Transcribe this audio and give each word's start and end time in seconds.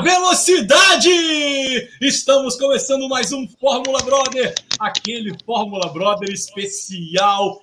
velocidade! 0.00 1.08
Estamos 2.00 2.56
começando 2.56 3.08
mais 3.08 3.32
um 3.32 3.46
Fórmula 3.46 4.02
Brother, 4.02 4.54
aquele 4.78 5.36
Fórmula 5.44 5.92
Brother 5.92 6.30
especial. 6.30 7.62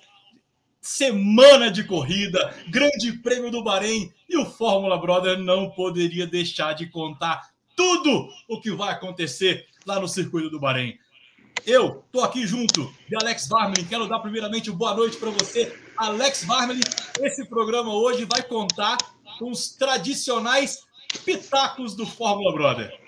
Semana 0.80 1.70
de 1.70 1.84
corrida, 1.84 2.54
Grande 2.68 3.12
Prêmio 3.12 3.50
do 3.50 3.62
Bahrein 3.62 4.12
e 4.28 4.36
o 4.36 4.46
Fórmula 4.46 4.98
Brother 4.98 5.38
não 5.38 5.70
poderia 5.70 6.26
deixar 6.26 6.72
de 6.72 6.86
contar 6.86 7.50
tudo 7.76 8.28
o 8.48 8.60
que 8.60 8.72
vai 8.72 8.92
acontecer 8.92 9.66
lá 9.86 10.00
no 10.00 10.08
circuito 10.08 10.50
do 10.50 10.58
Bahrein. 10.58 10.98
Eu 11.64 12.02
tô 12.10 12.20
aqui 12.22 12.46
junto 12.46 12.92
de 13.08 13.14
Alex 13.14 13.46
Varmelin. 13.46 13.84
Quero 13.84 14.08
dar 14.08 14.18
primeiramente 14.18 14.70
boa 14.70 14.94
noite 14.94 15.16
para 15.18 15.30
você, 15.30 15.72
Alex 15.96 16.44
Varmelin. 16.44 16.80
Esse 17.20 17.44
programa 17.44 17.94
hoje 17.94 18.24
vai 18.24 18.42
contar 18.42 18.96
com 19.38 19.50
os 19.50 19.68
tradicionais 19.76 20.80
pitacos 21.18 21.94
do 21.94 22.06
Fórmula 22.06 22.52
Brother. 22.52 22.98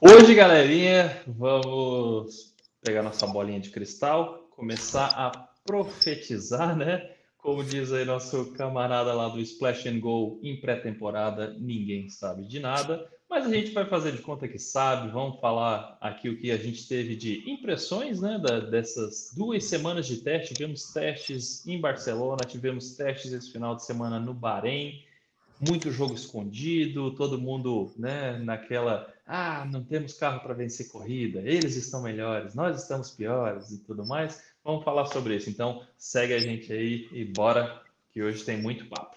Hoje, 0.00 0.34
galerinha, 0.34 1.22
vamos 1.26 2.54
pegar 2.82 3.02
nossa 3.02 3.26
bolinha 3.26 3.60
de 3.60 3.70
cristal, 3.70 4.48
começar 4.50 5.06
a 5.06 5.30
profetizar, 5.64 6.76
né? 6.76 7.10
Como 7.38 7.64
diz 7.64 7.92
aí 7.92 8.04
nosso 8.04 8.52
camarada 8.52 9.12
lá 9.12 9.28
do 9.28 9.40
Splash 9.40 9.86
and 9.86 10.00
Go 10.00 10.38
em 10.42 10.60
pré-temporada, 10.60 11.56
ninguém 11.58 12.08
sabe 12.08 12.46
de 12.46 12.60
nada, 12.60 13.08
mas 13.30 13.46
a 13.46 13.48
gente 13.48 13.70
vai 13.70 13.86
fazer 13.86 14.12
de 14.12 14.18
conta 14.18 14.48
que 14.48 14.58
sabe, 14.58 15.12
vamos 15.12 15.38
falar 15.40 15.96
aqui 16.00 16.28
o 16.28 16.36
que 16.36 16.50
a 16.50 16.56
gente 16.56 16.88
teve 16.88 17.14
de 17.14 17.48
impressões, 17.48 18.20
né, 18.20 18.38
da, 18.38 18.58
dessas 18.58 19.32
duas 19.36 19.64
semanas 19.64 20.06
de 20.06 20.16
teste. 20.16 20.54
Tivemos 20.54 20.92
testes 20.92 21.64
em 21.66 21.80
Barcelona, 21.80 22.44
tivemos 22.44 22.96
testes 22.96 23.32
esse 23.32 23.52
final 23.52 23.76
de 23.76 23.84
semana 23.84 24.18
no 24.18 24.34
Bahrein, 24.34 25.04
muito 25.60 25.92
jogo 25.92 26.14
escondido, 26.14 27.14
todo 27.14 27.40
mundo 27.40 27.92
né, 27.96 28.38
naquela, 28.38 29.06
ah, 29.26 29.66
não 29.70 29.84
temos 29.84 30.14
carro 30.14 30.40
para 30.40 30.54
vencer 30.54 30.88
corrida, 30.88 31.40
eles 31.44 31.76
estão 31.76 32.02
melhores, 32.02 32.54
nós 32.54 32.82
estamos 32.82 33.10
piores 33.10 33.70
e 33.70 33.78
tudo 33.78 34.06
mais. 34.06 34.42
Vamos 34.64 34.84
falar 34.84 35.06
sobre 35.06 35.36
isso. 35.36 35.48
Então, 35.48 35.82
segue 35.96 36.34
a 36.34 36.38
gente 36.38 36.72
aí 36.72 37.08
e 37.12 37.24
bora, 37.24 37.80
que 38.12 38.22
hoje 38.22 38.44
tem 38.44 38.60
muito 38.60 38.86
papo. 38.86 39.16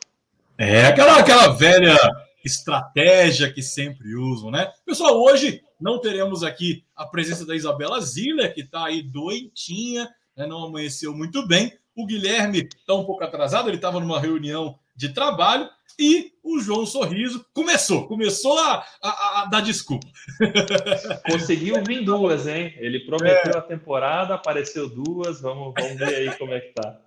É 0.58 0.86
aquela, 0.86 1.20
aquela 1.20 1.48
velha 1.50 1.98
estratégia 2.46 3.52
que 3.52 3.62
sempre 3.62 4.16
usam, 4.16 4.52
né? 4.52 4.72
Pessoal, 4.86 5.20
hoje 5.22 5.64
não 5.80 6.00
teremos 6.00 6.44
aqui 6.44 6.86
a 6.96 7.06
presença 7.06 7.46
da 7.46 7.56
Isabela 7.56 8.00
Ziller, 8.00 8.54
que 8.54 8.62
está 8.62 8.86
aí 8.86 9.02
doentinha, 9.02 10.10
né? 10.36 10.46
não 10.46 10.66
amanheceu 10.66 11.14
muito 11.14 11.46
bem. 11.48 11.78
O 11.96 12.06
Guilherme 12.06 12.60
está 12.60 12.94
um 12.94 13.06
pouco 13.06 13.24
atrasado, 13.24 13.70
ele 13.70 13.78
estava 13.78 14.00
numa 14.00 14.20
reunião 14.20 14.78
de 14.96 15.10
trabalho 15.10 15.70
e 15.98 16.34
o 16.44 16.60
João 16.60 16.86
Sorriso 16.86 17.46
começou, 17.54 18.08
começou 18.08 18.58
a, 18.60 18.86
a, 19.02 19.42
a 19.42 19.46
dar 19.46 19.62
desculpa. 19.62 20.08
Conseguiu 21.30 21.84
vir 21.84 22.04
duas, 22.04 22.48
hein? 22.48 22.74
Ele 22.78 23.00
prometeu 23.02 23.54
é. 23.54 23.58
a 23.58 23.62
temporada, 23.62 24.36
apareceu 24.36 24.90
duas, 24.90 25.42
vamos, 25.42 25.74
vamos 25.78 25.98
ver 25.98 26.16
aí 26.16 26.38
como 26.38 26.54
é 26.54 26.60
que 26.60 26.74
tá. 26.74 27.00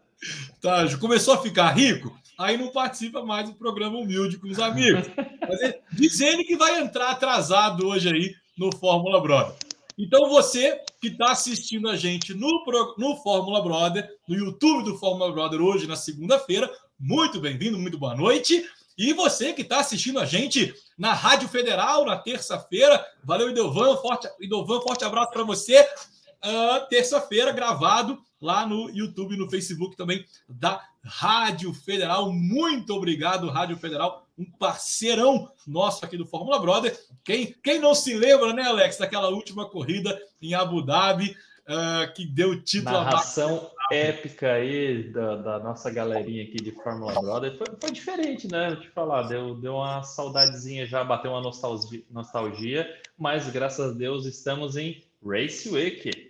Tá, 0.63 0.99
começou 0.99 1.35
a 1.35 1.43
ficar 1.43 1.71
rico, 1.73 2.17
aí 2.39 2.57
não 2.57 2.69
participa 2.69 3.23
mais 3.23 3.49
do 3.49 3.55
programa 3.55 3.99
Humilde 3.99 4.39
com 4.39 4.49
os 4.49 4.59
amigos. 4.59 5.07
Mas 5.47 5.61
ele, 5.61 5.79
diz 5.93 6.21
ele 6.21 6.45
que 6.45 6.57
vai 6.57 6.81
entrar 6.81 7.11
atrasado 7.11 7.87
hoje 7.87 8.09
aí 8.09 8.35
no 8.57 8.75
Fórmula 8.77 9.21
Brother. 9.21 9.55
Então 9.99 10.29
você 10.29 10.79
que 11.01 11.09
está 11.09 11.33
assistindo 11.33 11.89
a 11.89 11.97
gente 11.97 12.35
no, 12.35 12.65
no 12.99 13.17
Fórmula 13.23 13.63
Brother, 13.63 14.09
no 14.29 14.37
YouTube 14.37 14.85
do 14.85 14.99
Fórmula 14.99 15.33
Brother 15.33 15.61
hoje, 15.61 15.87
na 15.87 15.97
segunda-feira, 15.97 16.71
muito 16.99 17.41
bem-vindo, 17.41 17.79
muito 17.79 17.99
boa 17.99 18.15
noite. 18.15 18.65
E 18.97 19.13
você 19.13 19.53
que 19.53 19.63
está 19.63 19.81
assistindo 19.81 20.19
a 20.19 20.25
gente 20.25 20.75
na 20.97 21.13
Rádio 21.13 21.49
Federal 21.49 22.07
na 22.07 22.17
terça-feira, 22.17 23.05
valeu, 23.23 23.51
Idovan, 23.51 23.97
forte, 23.99 24.29
Idovan, 24.41 24.81
forte 24.81 25.05
abraço 25.05 25.33
para 25.33 25.45
você. 25.45 25.83
Uh, 25.83 26.89
terça-feira, 26.89 27.53
gravado 27.53 28.19
lá 28.41 28.67
no 28.67 28.89
YouTube 28.91 29.35
e 29.35 29.39
no 29.39 29.51
Facebook 29.51 29.97
também 29.97 30.25
da 30.49 30.83
Rádio 31.05 31.75
Federal. 31.75 32.33
Muito 32.33 32.95
obrigado, 32.95 33.51
Rádio 33.51 33.77
Federal, 33.77 34.27
um 34.39 34.45
parceirão 34.45 35.51
nosso 35.67 36.05
aqui 36.05 36.17
do 36.17 36.27
Fórmula 36.27 36.59
Brother. 36.59 36.99
Quem, 37.23 37.55
quem 37.63 37.79
não 37.79 37.95
se 37.95 38.15
lembra, 38.15 38.53
né, 38.55 38.63
Alex, 38.63 38.97
daquela 38.97 39.29
última 39.29 39.69
corrida 39.69 40.19
em 40.41 40.55
Abu 40.55 40.81
Dhabi, 40.81 41.37
uh, 41.69 42.13
que 42.15 42.27
deu 42.27 42.63
título 42.63 42.93
Narração 42.93 43.71
épica 43.91 44.53
aí 44.53 45.05
da, 45.13 45.37
da, 45.37 45.59
nossa 45.59 45.91
galerinha 45.91 46.43
aqui 46.43 46.57
de 46.57 46.73
Fórmula 46.73 47.21
Brother. 47.21 47.57
Foi, 47.57 47.67
foi 47.81 47.91
diferente, 47.91 48.51
né? 48.51 48.71
Vou 48.71 48.81
te 48.81 48.89
falar, 48.91 49.23
deu, 49.23 49.55
deu 49.55 49.75
uma 49.75 50.03
saudadezinha 50.03 50.87
já, 50.87 51.05
bateu 51.05 51.31
uma 51.31 51.41
nostalgia, 51.41 52.03
nostalgia, 52.11 52.89
mas 53.19 53.49
graças 53.49 53.93
a 53.93 53.95
Deus 53.95 54.27
estamos 54.27 54.77
em 54.77 55.03
Race 55.25 55.69
Week. 55.69 56.29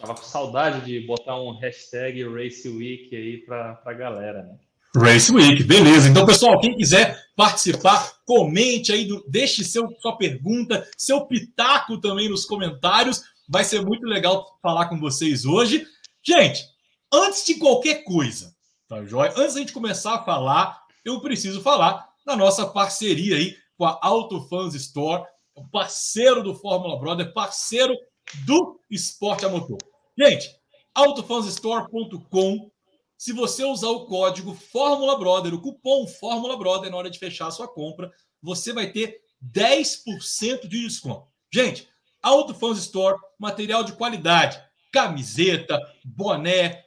Tava 0.00 0.14
com 0.14 0.22
saudade 0.22 0.84
de 0.84 1.00
botar 1.06 1.40
um 1.40 1.56
hashtag 1.58 2.22
Race 2.28 2.68
Week 2.68 3.14
aí 3.14 3.38
para 3.38 3.80
a 3.84 3.92
galera, 3.92 4.42
né? 4.42 4.56
Race 4.96 5.32
Week, 5.32 5.62
beleza. 5.64 6.08
Então, 6.08 6.26
pessoal, 6.26 6.58
quem 6.60 6.76
quiser 6.76 7.18
participar, 7.36 8.12
comente 8.24 8.92
aí, 8.92 9.08
deixe 9.28 9.62
seu, 9.62 9.88
sua 10.00 10.16
pergunta, 10.16 10.88
seu 10.96 11.26
pitaco 11.26 11.98
também 12.00 12.28
nos 12.28 12.44
comentários. 12.44 13.22
Vai 13.48 13.64
ser 13.64 13.80
muito 13.82 14.06
legal 14.06 14.58
falar 14.62 14.88
com 14.88 14.98
vocês 14.98 15.44
hoje. 15.44 15.86
Gente, 16.22 16.64
antes 17.12 17.44
de 17.44 17.54
qualquer 17.54 18.04
coisa, 18.04 18.54
tá 18.88 19.04
joia? 19.04 19.32
Antes 19.36 19.54
da 19.54 19.60
gente 19.60 19.72
começar 19.72 20.14
a 20.14 20.24
falar, 20.24 20.82
eu 21.04 21.20
preciso 21.20 21.60
falar 21.60 22.08
da 22.24 22.36
nossa 22.36 22.66
parceria 22.66 23.36
aí 23.36 23.56
com 23.76 23.84
a 23.84 23.98
Auto 24.02 24.40
Fans 24.48 24.74
Store, 24.74 25.24
parceiro 25.70 26.42
do 26.42 26.54
Fórmula 26.54 26.98
Brother, 26.98 27.32
parceiro 27.32 27.96
do 28.44 28.80
esporte 28.90 29.44
a 29.44 29.48
motor. 29.48 29.78
Gente, 30.18 30.50
autofansstore.com. 30.94 32.70
Se 33.16 33.32
você 33.32 33.64
usar 33.64 33.88
o 33.88 34.06
código 34.06 34.54
Fórmula 34.54 35.18
Brother, 35.18 35.54
o 35.54 35.60
cupom 35.60 36.06
Fórmula 36.06 36.56
Brother 36.56 36.90
na 36.90 36.96
hora 36.96 37.10
de 37.10 37.18
fechar 37.18 37.48
a 37.48 37.52
sua 37.52 37.66
compra, 37.66 38.12
você 38.42 38.72
vai 38.72 38.92
ter 38.92 39.20
10% 39.42 40.68
de 40.68 40.82
desconto. 40.82 41.26
Gente, 41.52 41.88
Autofans 42.22 42.78
Store, 42.78 43.18
material 43.38 43.82
de 43.82 43.92
qualidade, 43.92 44.62
camiseta, 44.92 45.78
boné, 46.04 46.84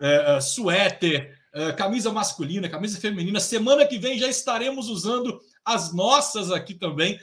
é, 0.00 0.36
é, 0.36 0.40
suéter, 0.40 1.38
é, 1.54 1.72
camisa 1.72 2.12
masculina, 2.12 2.68
camisa 2.68 3.00
feminina. 3.00 3.40
Semana 3.40 3.86
que 3.86 3.98
vem 3.98 4.18
já 4.18 4.28
estaremos 4.28 4.88
usando 4.88 5.40
as 5.64 5.92
nossas 5.92 6.50
aqui 6.50 6.74
também, 6.74 7.18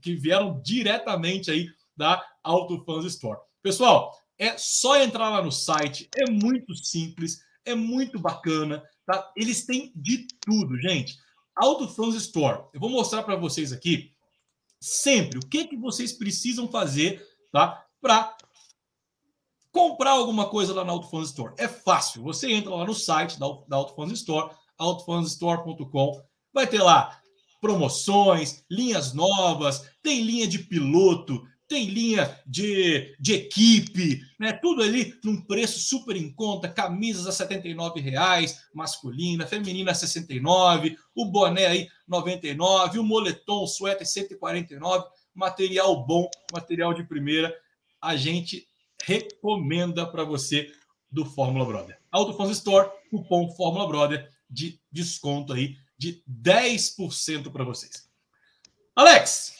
que 0.00 0.14
vieram 0.14 0.60
diretamente 0.62 1.50
aí 1.50 1.68
da 1.96 2.24
Autofans 2.42 3.04
Store. 3.06 3.40
Pessoal, 3.62 4.16
é 4.38 4.56
só 4.56 5.00
entrar 5.00 5.28
lá 5.30 5.42
no 5.42 5.52
site, 5.52 6.08
é 6.16 6.30
muito 6.30 6.74
simples, 6.74 7.42
é 7.64 7.74
muito 7.74 8.18
bacana, 8.18 8.82
tá? 9.06 9.30
Eles 9.36 9.64
têm 9.64 9.92
de 9.94 10.26
tudo, 10.40 10.80
gente. 10.80 11.18
Autofans 11.54 12.14
Store. 12.14 12.64
Eu 12.72 12.80
vou 12.80 12.90
mostrar 12.90 13.22
para 13.22 13.36
vocês 13.36 13.72
aqui 13.72 14.12
sempre 14.80 15.38
o 15.38 15.46
que 15.46 15.66
que 15.68 15.76
vocês 15.76 16.12
precisam 16.12 16.66
fazer, 16.68 17.24
tá? 17.52 17.84
Para 18.00 18.36
comprar 19.72 20.10
alguma 20.10 20.48
coisa 20.48 20.74
lá 20.74 20.84
na 20.84 20.92
Autofans 20.92 21.28
Store. 21.28 21.54
É 21.58 21.66
fácil. 21.66 22.22
Você 22.24 22.52
entra 22.52 22.74
lá 22.74 22.84
no 22.84 22.94
site 22.94 23.40
da, 23.40 23.46
da 23.66 23.76
Autofans 23.76 24.12
Store, 24.12 24.54
autofansstore.com. 24.78 26.22
Vai 26.52 26.66
ter 26.66 26.82
lá 26.82 27.18
promoções, 27.60 28.64
linhas 28.70 29.14
novas, 29.14 29.88
tem 30.02 30.22
linha 30.22 30.46
de 30.46 30.58
piloto, 30.58 31.42
tem 31.68 31.86
linha 31.86 32.38
de, 32.44 33.16
de 33.18 33.32
equipe, 33.32 34.20
né? 34.38 34.52
Tudo 34.52 34.82
ali 34.82 35.14
num 35.24 35.40
preço 35.40 35.78
super 35.78 36.16
em 36.16 36.30
conta, 36.34 36.68
camisas 36.68 37.40
a 37.40 37.44
R$ 37.46 38.00
reais, 38.00 38.60
masculina, 38.74 39.46
feminina 39.46 39.92
a 39.92 39.94
69, 39.94 40.96
o 41.14 41.24
boné 41.24 41.66
aí 41.66 41.88
99, 42.06 42.98
o 42.98 43.04
moletom, 43.04 43.62
o 43.62 43.66
suéter 43.66 44.06
149, 44.06 45.06
material 45.32 46.04
bom, 46.04 46.28
material 46.52 46.92
de 46.92 47.04
primeira. 47.04 47.54
A 48.00 48.16
gente 48.16 48.66
recomenda 49.04 50.06
para 50.06 50.24
você 50.24 50.72
do 51.10 51.24
Fórmula 51.24 51.64
Brother. 51.64 51.98
Autofans 52.10 52.50
Store, 52.50 52.90
cupom 53.10 53.50
Fórmula 53.50 53.86
Brother 53.86 54.30
de 54.48 54.80
desconto 54.90 55.52
aí 55.52 55.76
de 55.96 56.22
10% 56.28 57.50
para 57.52 57.64
vocês. 57.64 58.08
Alex, 58.94 59.54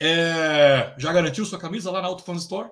é, 0.00 0.94
já 0.98 1.12
garantiu 1.12 1.44
sua 1.44 1.58
camisa 1.58 1.90
lá 1.90 2.00
na 2.00 2.08
Autofans 2.08 2.42
Store? 2.42 2.70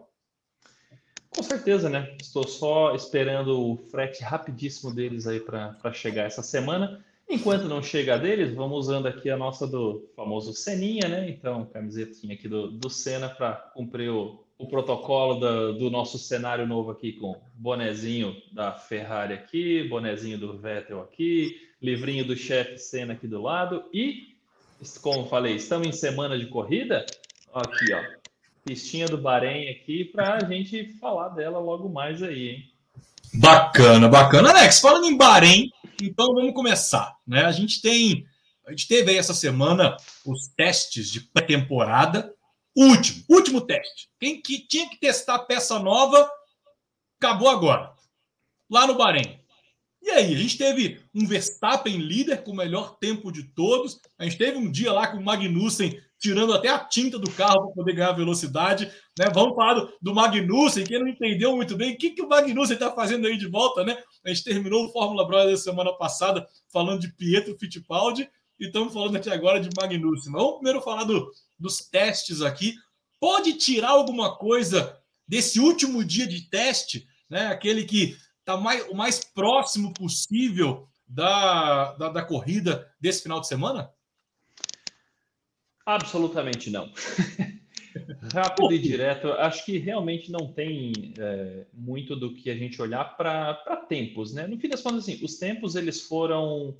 Com 1.30 1.42
certeza, 1.42 1.90
né? 1.90 2.16
Estou 2.20 2.46
só 2.48 2.94
esperando 2.94 3.60
o 3.60 3.76
frete 3.90 4.22
rapidíssimo 4.22 4.94
deles 4.94 5.26
aí 5.26 5.38
para 5.38 5.92
chegar 5.92 6.24
essa 6.24 6.42
semana. 6.42 7.04
Enquanto 7.28 7.68
não 7.68 7.82
chega 7.82 8.18
deles, 8.18 8.54
vamos 8.54 8.78
usando 8.78 9.06
aqui 9.06 9.28
a 9.28 9.36
nossa 9.36 9.66
do 9.66 10.08
famoso 10.16 10.54
Seninha, 10.54 11.06
né? 11.06 11.28
Então, 11.28 11.66
camisetinha 11.66 12.34
aqui 12.34 12.48
do, 12.48 12.70
do 12.70 12.88
Senna 12.88 13.28
para 13.28 13.52
cumprir 13.74 14.10
o, 14.10 14.42
o 14.58 14.66
protocolo 14.66 15.38
da, 15.38 15.72
do 15.72 15.88
nosso 15.90 16.18
cenário 16.18 16.66
novo 16.66 16.90
aqui 16.90 17.12
com 17.12 17.40
bonezinho 17.54 18.34
da 18.52 18.72
Ferrari 18.72 19.34
aqui, 19.34 19.84
bonezinho 19.88 20.36
do 20.36 20.58
Vettel 20.58 21.00
aqui, 21.00 21.56
livrinho 21.80 22.24
do 22.24 22.36
chefe 22.36 22.76
Senna 22.78 23.12
aqui 23.12 23.28
do 23.28 23.40
lado 23.40 23.84
e 23.94 24.36
como 25.02 25.26
falei, 25.26 25.56
estamos 25.56 25.88
em 25.88 25.92
semana 25.92 26.38
de 26.38 26.46
corrida. 26.46 27.04
Aqui, 27.52 27.92
ó. 27.92 28.18
Pistinha 28.64 29.06
do 29.06 29.18
Bahrein 29.18 29.70
aqui 29.70 30.04
para 30.04 30.36
a 30.36 30.44
gente 30.44 30.92
falar 31.00 31.30
dela 31.30 31.58
logo 31.58 31.88
mais 31.88 32.22
aí, 32.22 32.48
hein? 32.48 32.64
Bacana, 33.34 34.08
bacana. 34.08 34.50
Alex, 34.50 34.80
falando 34.80 35.06
em 35.06 35.16
Bahrein, 35.16 35.70
então 36.02 36.34
vamos 36.34 36.54
começar. 36.54 37.16
Né? 37.26 37.44
A 37.44 37.52
gente 37.52 37.80
tem. 37.80 38.26
A 38.66 38.70
gente 38.70 38.86
teve 38.86 39.10
aí 39.10 39.16
essa 39.16 39.34
semana 39.34 39.96
os 40.24 40.48
testes 40.48 41.10
de 41.10 41.20
pré-temporada. 41.20 42.32
Último, 42.78 43.24
último 43.28 43.60
teste. 43.60 44.08
Quem 44.20 44.40
que 44.40 44.60
tinha 44.60 44.88
que 44.88 45.00
testar 45.00 45.40
peça 45.40 45.80
nova, 45.80 46.30
acabou 47.20 47.48
agora. 47.48 47.92
Lá 48.70 48.86
no 48.86 48.94
Bahrein. 48.94 49.40
E 50.00 50.08
aí, 50.10 50.32
a 50.32 50.38
gente 50.38 50.56
teve 50.56 51.02
um 51.12 51.26
Verstappen 51.26 51.96
líder 51.96 52.44
com 52.44 52.52
o 52.52 52.56
melhor 52.56 52.96
tempo 53.00 53.32
de 53.32 53.42
todos. 53.42 53.98
A 54.16 54.22
gente 54.22 54.38
teve 54.38 54.56
um 54.56 54.70
dia 54.70 54.92
lá 54.92 55.08
com 55.08 55.16
o 55.16 55.24
Magnussen 55.24 56.00
tirando 56.20 56.52
até 56.52 56.68
a 56.68 56.78
tinta 56.78 57.18
do 57.18 57.28
carro 57.32 57.66
para 57.66 57.74
poder 57.74 57.94
ganhar 57.94 58.12
velocidade. 58.12 58.86
Né? 59.18 59.26
Vamos 59.34 59.56
falar 59.56 59.74
do, 59.74 59.92
do 60.00 60.14
Magnussen, 60.14 60.84
quem 60.84 61.00
não 61.00 61.08
entendeu 61.08 61.56
muito 61.56 61.76
bem 61.76 61.94
o 61.94 61.98
que, 61.98 62.10
que 62.10 62.22
o 62.22 62.28
Magnussen 62.28 62.74
está 62.74 62.92
fazendo 62.92 63.26
aí 63.26 63.36
de 63.36 63.48
volta, 63.48 63.82
né? 63.82 64.00
A 64.24 64.28
gente 64.28 64.44
terminou 64.44 64.86
o 64.86 64.92
Fórmula 64.92 65.26
Brothers 65.26 65.64
semana 65.64 65.92
passada 65.92 66.46
falando 66.72 67.00
de 67.00 67.12
Pietro 67.12 67.58
Fittipaldi 67.58 68.30
e 68.58 68.66
estamos 68.66 68.92
falando 68.92 69.16
aqui 69.16 69.30
agora 69.30 69.60
de 69.60 69.68
Magnussen. 69.76 70.32
Vamos 70.32 70.54
primeiro 70.54 70.80
falar 70.80 71.04
do, 71.04 71.30
dos 71.58 71.78
testes 71.78 72.42
aqui. 72.42 72.74
Pode 73.20 73.54
tirar 73.54 73.90
alguma 73.90 74.36
coisa 74.36 74.98
desse 75.26 75.60
último 75.60 76.04
dia 76.04 76.26
de 76.26 76.48
teste, 76.48 77.06
né? 77.28 77.46
Aquele 77.48 77.84
que 77.84 78.16
está 78.40 78.56
mais, 78.56 78.88
o 78.88 78.94
mais 78.94 79.24
próximo 79.24 79.92
possível 79.92 80.88
da, 81.06 81.92
da, 81.94 82.08
da 82.08 82.22
corrida 82.22 82.90
desse 83.00 83.22
final 83.22 83.40
de 83.40 83.46
semana? 83.46 83.90
Absolutamente 85.86 86.70
não. 86.70 86.92
Rápido 88.32 88.72
e 88.72 88.78
direto, 88.78 89.28
acho 89.32 89.64
que 89.64 89.78
realmente 89.78 90.30
não 90.30 90.52
tem 90.52 91.14
é, 91.18 91.66
muito 91.72 92.14
do 92.14 92.34
que 92.34 92.50
a 92.50 92.54
gente 92.54 92.80
olhar 92.80 93.16
para 93.16 93.54
tempos, 93.88 94.32
né? 94.32 94.46
No 94.46 94.58
fim 94.58 94.68
das 94.68 94.82
contas, 94.82 95.00
assim, 95.00 95.24
os 95.24 95.38
tempos 95.38 95.74
eles 95.74 96.02
foram 96.02 96.76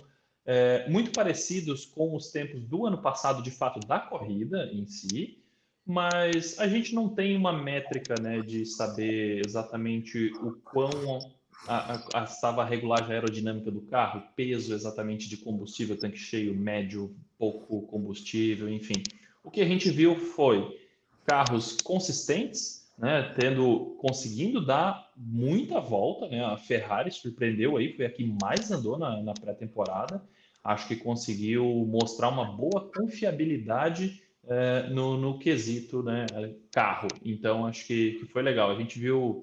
é, 0.51 0.89
muito 0.89 1.11
parecidos 1.11 1.85
com 1.85 2.17
os 2.17 2.31
tempos 2.31 2.65
do 2.65 2.87
ano 2.87 2.97
passado, 3.03 3.43
de 3.43 3.51
fato, 3.51 3.87
da 3.87 4.01
corrida 4.01 4.71
em 4.73 4.87
si, 4.87 5.37
mas 5.85 6.59
a 6.59 6.67
gente 6.67 6.95
não 6.95 7.07
tem 7.07 7.37
uma 7.37 7.53
métrica, 7.53 8.15
né, 8.19 8.41
de 8.41 8.65
saber 8.65 9.45
exatamente 9.45 10.33
o 10.41 10.53
quão 10.65 11.19
a, 11.67 12.01
a, 12.15 12.25
estava 12.25 12.63
a 12.63 12.65
regulagem 12.65 13.13
aerodinâmica 13.13 13.71
do 13.71 13.83
carro, 13.83 14.23
peso 14.35 14.73
exatamente 14.73 15.29
de 15.29 15.37
combustível, 15.37 15.99
tanque 15.99 16.17
cheio, 16.17 16.55
médio, 16.55 17.15
pouco 17.37 17.83
combustível, 17.83 18.71
enfim. 18.71 19.03
O 19.45 19.51
que 19.51 19.61
a 19.61 19.69
gente 19.69 19.91
viu 19.91 20.17
foi 20.17 20.81
carros 21.27 21.77
consistentes, 21.83 22.91
né, 22.97 23.35
tendo 23.39 23.97
conseguindo 24.01 24.65
dar 24.65 25.13
muita 25.15 25.79
volta, 25.79 26.27
né? 26.27 26.43
A 26.43 26.57
Ferrari 26.57 27.13
surpreendeu 27.13 27.77
aí, 27.77 27.93
foi 27.95 28.07
a 28.07 28.11
que 28.11 28.25
mais 28.43 28.71
andou 28.71 28.99
na, 28.99 29.23
na 29.23 29.35
pré-temporada. 29.35 30.23
Acho 30.63 30.89
que 30.89 30.97
conseguiu 30.97 31.65
mostrar 31.89 32.29
uma 32.29 32.45
boa 32.45 32.91
confiabilidade 32.95 34.23
é, 34.47 34.89
no, 34.91 35.17
no 35.17 35.39
quesito 35.39 36.03
né, 36.03 36.27
carro. 36.73 37.09
Então, 37.25 37.67
acho 37.67 37.87
que, 37.87 38.13
que 38.13 38.27
foi 38.27 38.43
legal. 38.43 38.71
A 38.71 38.79
gente 38.79 38.99
viu 38.99 39.41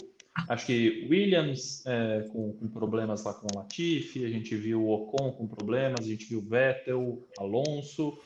Acho 0.49 0.65
que 0.65 1.07
Williams 1.09 1.81
é, 1.85 2.27
com, 2.29 2.51
com, 2.53 2.67
problemas 2.67 3.23
lá 3.23 3.33
com 3.33 3.47
o 3.47 3.57
Latifi, 3.57 4.25
a 4.25 4.29
gente 4.29 4.53
viu 4.53 4.83
o 4.83 4.91
Ocon 4.91 5.31
com 5.31 5.47
problemas, 5.47 6.01
a 6.01 6.09
gente 6.09 6.25
viu 6.25 6.41
Vettel, 6.41 7.25
Alonso, 7.39 8.19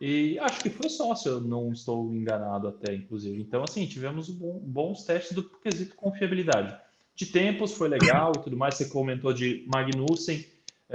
e 0.00 0.38
acho 0.40 0.60
que 0.60 0.68
foi 0.68 0.88
só, 0.88 1.14
se 1.14 1.28
eu 1.28 1.40
não 1.40 1.72
estou 1.72 2.12
enganado 2.12 2.66
até, 2.66 2.92
inclusive. 2.94 3.40
Então, 3.40 3.62
assim, 3.62 3.86
tivemos 3.86 4.28
bons 4.28 5.04
testes 5.04 5.32
do 5.32 5.48
quesito 5.60 5.94
confiabilidade. 5.94 6.76
De 7.14 7.26
tempos 7.26 7.72
foi 7.72 7.88
legal 7.88 8.32
e 8.36 8.42
tudo 8.42 8.56
mais, 8.56 8.74
você 8.74 8.86
comentou 8.86 9.32
de 9.32 9.64
Magnussen. 9.72 10.44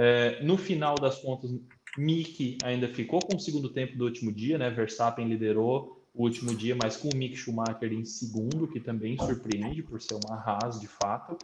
É, 0.02 0.42
no 0.42 0.56
final 0.56 0.94
das 0.94 1.18
contas, 1.18 1.54
Mick 1.98 2.56
ainda 2.64 2.88
ficou 2.88 3.20
com 3.20 3.36
o 3.36 3.38
segundo 3.38 3.68
tempo 3.68 3.98
do 3.98 4.06
último 4.06 4.32
dia, 4.32 4.56
né? 4.56 4.70
Verstappen 4.70 5.28
liderou, 5.28 6.02
o 6.14 6.22
último 6.22 6.54
dia, 6.54 6.74
mas 6.74 6.96
com 6.96 7.10
o 7.10 7.14
Mick 7.14 7.36
Schumacher 7.36 7.92
em 7.92 8.06
segundo, 8.06 8.66
que 8.66 8.80
também 8.80 9.18
surpreende 9.18 9.82
por 9.82 10.00
ser 10.00 10.14
uma 10.14 10.36
Haas 10.36 10.80
de 10.80 10.88
fato, 10.88 11.36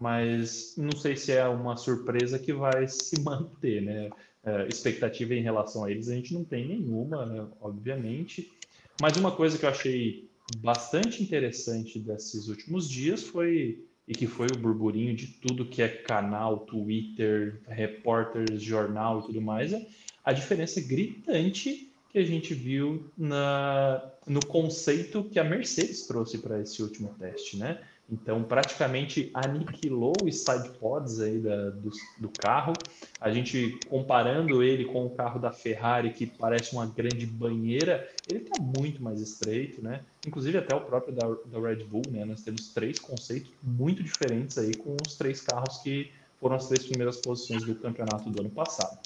mas 0.00 0.74
não 0.78 0.92
sei 0.92 1.16
se 1.16 1.32
é 1.32 1.46
uma 1.46 1.76
surpresa 1.76 2.38
que 2.38 2.50
vai 2.50 2.88
se 2.88 3.20
manter, 3.20 3.82
né? 3.82 4.08
É, 4.42 4.66
expectativa 4.68 5.34
em 5.34 5.42
relação 5.42 5.84
a 5.84 5.90
eles 5.90 6.08
a 6.08 6.14
gente 6.14 6.32
não 6.32 6.44
tem 6.44 6.66
nenhuma, 6.66 7.26
né? 7.26 7.46
obviamente. 7.60 8.50
Mas 8.98 9.18
uma 9.18 9.32
coisa 9.32 9.58
que 9.58 9.66
eu 9.66 9.68
achei 9.68 10.30
bastante 10.60 11.22
interessante 11.22 11.98
desses 11.98 12.48
últimos 12.48 12.88
dias 12.88 13.22
foi 13.22 13.84
e 14.08 14.14
que 14.14 14.26
foi 14.26 14.46
o 14.46 14.58
burburinho 14.58 15.14
de 15.14 15.26
tudo 15.26 15.66
que 15.66 15.82
é 15.82 15.88
canal, 15.88 16.60
Twitter, 16.60 17.60
repórteres, 17.68 18.62
jornal 18.62 19.20
e 19.20 19.26
tudo 19.26 19.40
mais, 19.42 19.72
é 19.74 19.86
a 20.24 20.32
diferença 20.32 20.80
gritante 20.80 21.92
que 22.10 22.18
a 22.18 22.24
gente 22.24 22.54
viu 22.54 23.10
na, 23.16 24.02
no 24.26 24.44
conceito 24.46 25.24
que 25.24 25.38
a 25.38 25.44
Mercedes 25.44 26.06
trouxe 26.06 26.38
para 26.38 26.60
esse 26.60 26.82
último 26.82 27.14
teste, 27.18 27.58
né? 27.58 27.82
Então, 28.10 28.42
praticamente 28.42 29.30
aniquilou 29.34 30.14
os 30.24 30.40
side 30.40 30.70
pods 30.80 31.20
aí 31.20 31.38
da, 31.38 31.68
do, 31.70 31.90
do, 32.18 32.28
carro. 32.30 32.72
A 33.20 33.30
gente 33.30 33.78
comparando 33.86 34.62
ele 34.62 34.86
com 34.86 35.04
o 35.04 35.10
carro 35.10 35.38
da 35.38 35.52
Ferrari, 35.52 36.14
que 36.14 36.26
parece 36.26 36.72
uma 36.72 36.86
grande 36.86 37.26
banheira, 37.26 38.08
ele 38.26 38.40
está 38.44 38.62
muito 38.62 39.02
mais 39.02 39.20
estreito, 39.20 39.82
né? 39.82 40.00
Inclusive 40.26 40.56
até 40.56 40.74
o 40.74 40.80
próprio 40.80 41.14
da, 41.14 41.26
da 41.26 41.60
Red 41.60 41.84
Bull, 41.84 42.02
né? 42.08 42.24
Nós 42.24 42.42
temos 42.42 42.68
três 42.72 42.98
conceitos 42.98 43.50
muito 43.62 44.02
diferentes 44.02 44.56
aí 44.56 44.74
com 44.74 44.96
os 45.06 45.14
três 45.16 45.42
carros 45.42 45.76
que 45.78 46.10
foram 46.40 46.56
as 46.56 46.66
três 46.66 46.86
primeiras 46.86 47.18
posições 47.18 47.62
do 47.62 47.74
campeonato 47.74 48.30
do 48.30 48.40
ano 48.40 48.50
passado. 48.50 48.98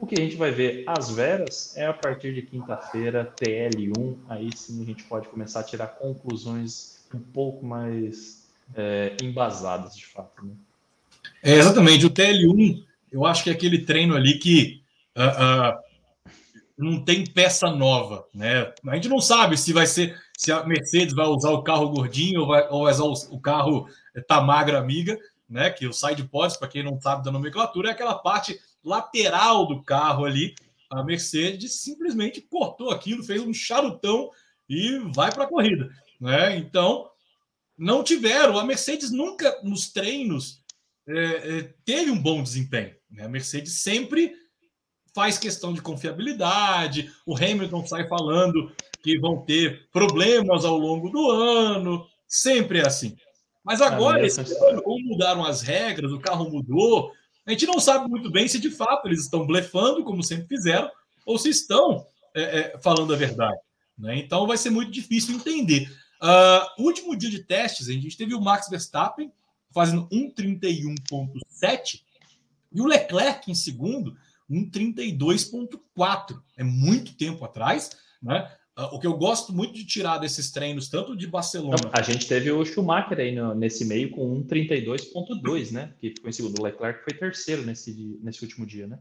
O 0.00 0.06
que 0.06 0.14
a 0.14 0.22
gente 0.22 0.36
vai 0.36 0.50
ver 0.50 0.84
às 0.86 1.10
veras 1.10 1.76
é 1.76 1.86
a 1.86 1.92
partir 1.92 2.34
de 2.34 2.42
quinta-feira, 2.42 3.32
TL1. 3.40 4.16
Aí 4.28 4.50
sim 4.56 4.82
a 4.82 4.84
gente 4.84 5.04
pode 5.04 5.28
começar 5.28 5.60
a 5.60 5.64
tirar 5.64 5.88
conclusões 5.88 6.98
um 7.14 7.20
pouco 7.20 7.64
mais 7.64 8.47
é, 8.74 9.16
embasadas, 9.22 9.96
de 9.96 10.06
fato. 10.06 10.44
Né? 10.44 10.52
É, 11.42 11.54
exatamente. 11.54 12.06
O 12.06 12.10
TL1, 12.10 12.84
eu 13.10 13.24
acho 13.24 13.42
que 13.42 13.50
é 13.50 13.52
aquele 13.52 13.78
treino 13.84 14.14
ali 14.14 14.38
que 14.38 14.82
uh, 15.16 15.72
uh, 15.72 15.78
não 16.76 17.04
tem 17.04 17.24
peça 17.24 17.70
nova. 17.70 18.26
Né? 18.34 18.72
A 18.86 18.94
gente 18.94 19.08
não 19.08 19.20
sabe 19.20 19.56
se 19.56 19.72
vai 19.72 19.86
ser 19.86 20.16
se 20.36 20.52
a 20.52 20.64
Mercedes 20.64 21.14
vai 21.14 21.26
usar 21.26 21.50
o 21.50 21.64
carro 21.64 21.90
gordinho 21.90 22.42
ou 22.42 22.46
vai, 22.46 22.68
ou 22.68 22.84
vai 22.84 22.92
usar 22.92 23.04
o, 23.04 23.36
o 23.36 23.40
carro 23.40 23.88
tá 24.28 24.40
magra 24.40 24.78
amiga, 24.78 25.18
né? 25.48 25.68
Que 25.68 25.86
o 25.86 25.92
side 25.92 26.22
pods, 26.24 26.56
para 26.56 26.68
quem 26.68 26.84
não 26.84 27.00
sabe 27.00 27.24
da 27.24 27.32
nomenclatura, 27.32 27.88
é 27.88 27.92
aquela 27.92 28.14
parte 28.14 28.60
lateral 28.84 29.66
do 29.66 29.82
carro 29.82 30.24
ali, 30.24 30.54
a 30.90 31.02
Mercedes 31.02 31.80
simplesmente 31.80 32.40
cortou 32.40 32.90
aquilo, 32.90 33.24
fez 33.24 33.42
um 33.42 33.52
charutão 33.52 34.30
e 34.68 34.98
vai 35.14 35.32
para 35.32 35.44
a 35.44 35.48
corrida. 35.48 35.90
Né? 36.20 36.56
Então, 36.56 37.10
não 37.78 38.02
tiveram. 38.02 38.58
A 38.58 38.64
Mercedes 38.64 39.10
nunca 39.10 39.60
nos 39.62 39.90
treinos 39.90 40.62
é, 41.06 41.58
é, 41.58 41.74
teve 41.84 42.10
um 42.10 42.20
bom 42.20 42.42
desempenho. 42.42 42.94
Né? 43.10 43.24
A 43.24 43.28
Mercedes 43.28 43.80
sempre 43.80 44.34
faz 45.14 45.38
questão 45.38 45.72
de 45.72 45.80
confiabilidade. 45.80 47.10
O 47.24 47.36
Hamilton 47.36 47.86
sai 47.86 48.08
falando 48.08 48.72
que 49.02 49.18
vão 49.18 49.44
ter 49.44 49.88
problemas 49.90 50.64
ao 50.64 50.76
longo 50.76 51.08
do 51.08 51.30
ano. 51.30 52.06
Sempre 52.26 52.80
é 52.80 52.86
assim. 52.86 53.16
Mas 53.64 53.80
agora, 53.80 54.26
esse 54.26 54.40
ano, 54.40 54.82
como 54.82 55.04
mudaram 55.04 55.44
as 55.44 55.62
regras, 55.62 56.10
o 56.10 56.20
carro 56.20 56.50
mudou, 56.50 57.12
a 57.46 57.50
gente 57.50 57.66
não 57.66 57.78
sabe 57.78 58.08
muito 58.08 58.30
bem 58.30 58.48
se 58.48 58.58
de 58.58 58.70
fato 58.70 59.06
eles 59.06 59.20
estão 59.20 59.46
blefando, 59.46 60.04
como 60.04 60.22
sempre 60.22 60.46
fizeram, 60.46 60.90
ou 61.26 61.38
se 61.38 61.50
estão 61.50 62.06
é, 62.34 62.42
é, 62.42 62.78
falando 62.78 63.12
a 63.12 63.16
verdade. 63.16 63.58
Né? 63.98 64.18
Então 64.18 64.46
vai 64.46 64.56
ser 64.56 64.70
muito 64.70 64.90
difícil 64.90 65.34
entender. 65.34 65.90
Uh, 66.20 66.82
último 66.82 67.16
dia 67.16 67.30
de 67.30 67.44
testes, 67.44 67.88
a 67.88 67.92
gente 67.92 68.16
teve 68.16 68.34
o 68.34 68.40
Max 68.40 68.68
Verstappen 68.68 69.32
fazendo 69.72 70.08
1,31,7 70.08 72.02
e 72.72 72.80
o 72.80 72.86
Leclerc 72.86 73.50
em 73.50 73.54
segundo, 73.54 74.16
1,32,4. 74.50 76.40
É 76.56 76.64
muito 76.64 77.14
tempo 77.16 77.44
atrás, 77.44 77.90
né? 78.22 78.50
Ah, 78.78 78.94
o 78.94 79.00
que 79.00 79.06
eu 79.08 79.16
gosto 79.16 79.52
muito 79.52 79.74
de 79.74 79.84
tirar 79.84 80.18
desses 80.18 80.52
treinos, 80.52 80.88
tanto 80.88 81.16
de 81.16 81.26
Barcelona. 81.26 81.90
a 81.92 82.00
gente 82.00 82.28
teve 82.28 82.50
o 82.52 82.64
Schumacher 82.64 83.18
aí 83.18 83.34
no, 83.34 83.52
nesse 83.52 83.84
meio 83.84 84.10
com 84.10 84.40
1,32,2, 84.44 85.72
né? 85.72 85.92
Que 86.00 86.10
ficou 86.10 86.30
em 86.30 86.32
segundo. 86.32 86.60
O 86.60 86.62
Leclerc 86.62 87.02
foi 87.02 87.12
terceiro 87.12 87.62
nesse, 87.66 88.18
nesse 88.22 88.42
último 88.42 88.64
dia, 88.64 88.86
né? 88.86 89.00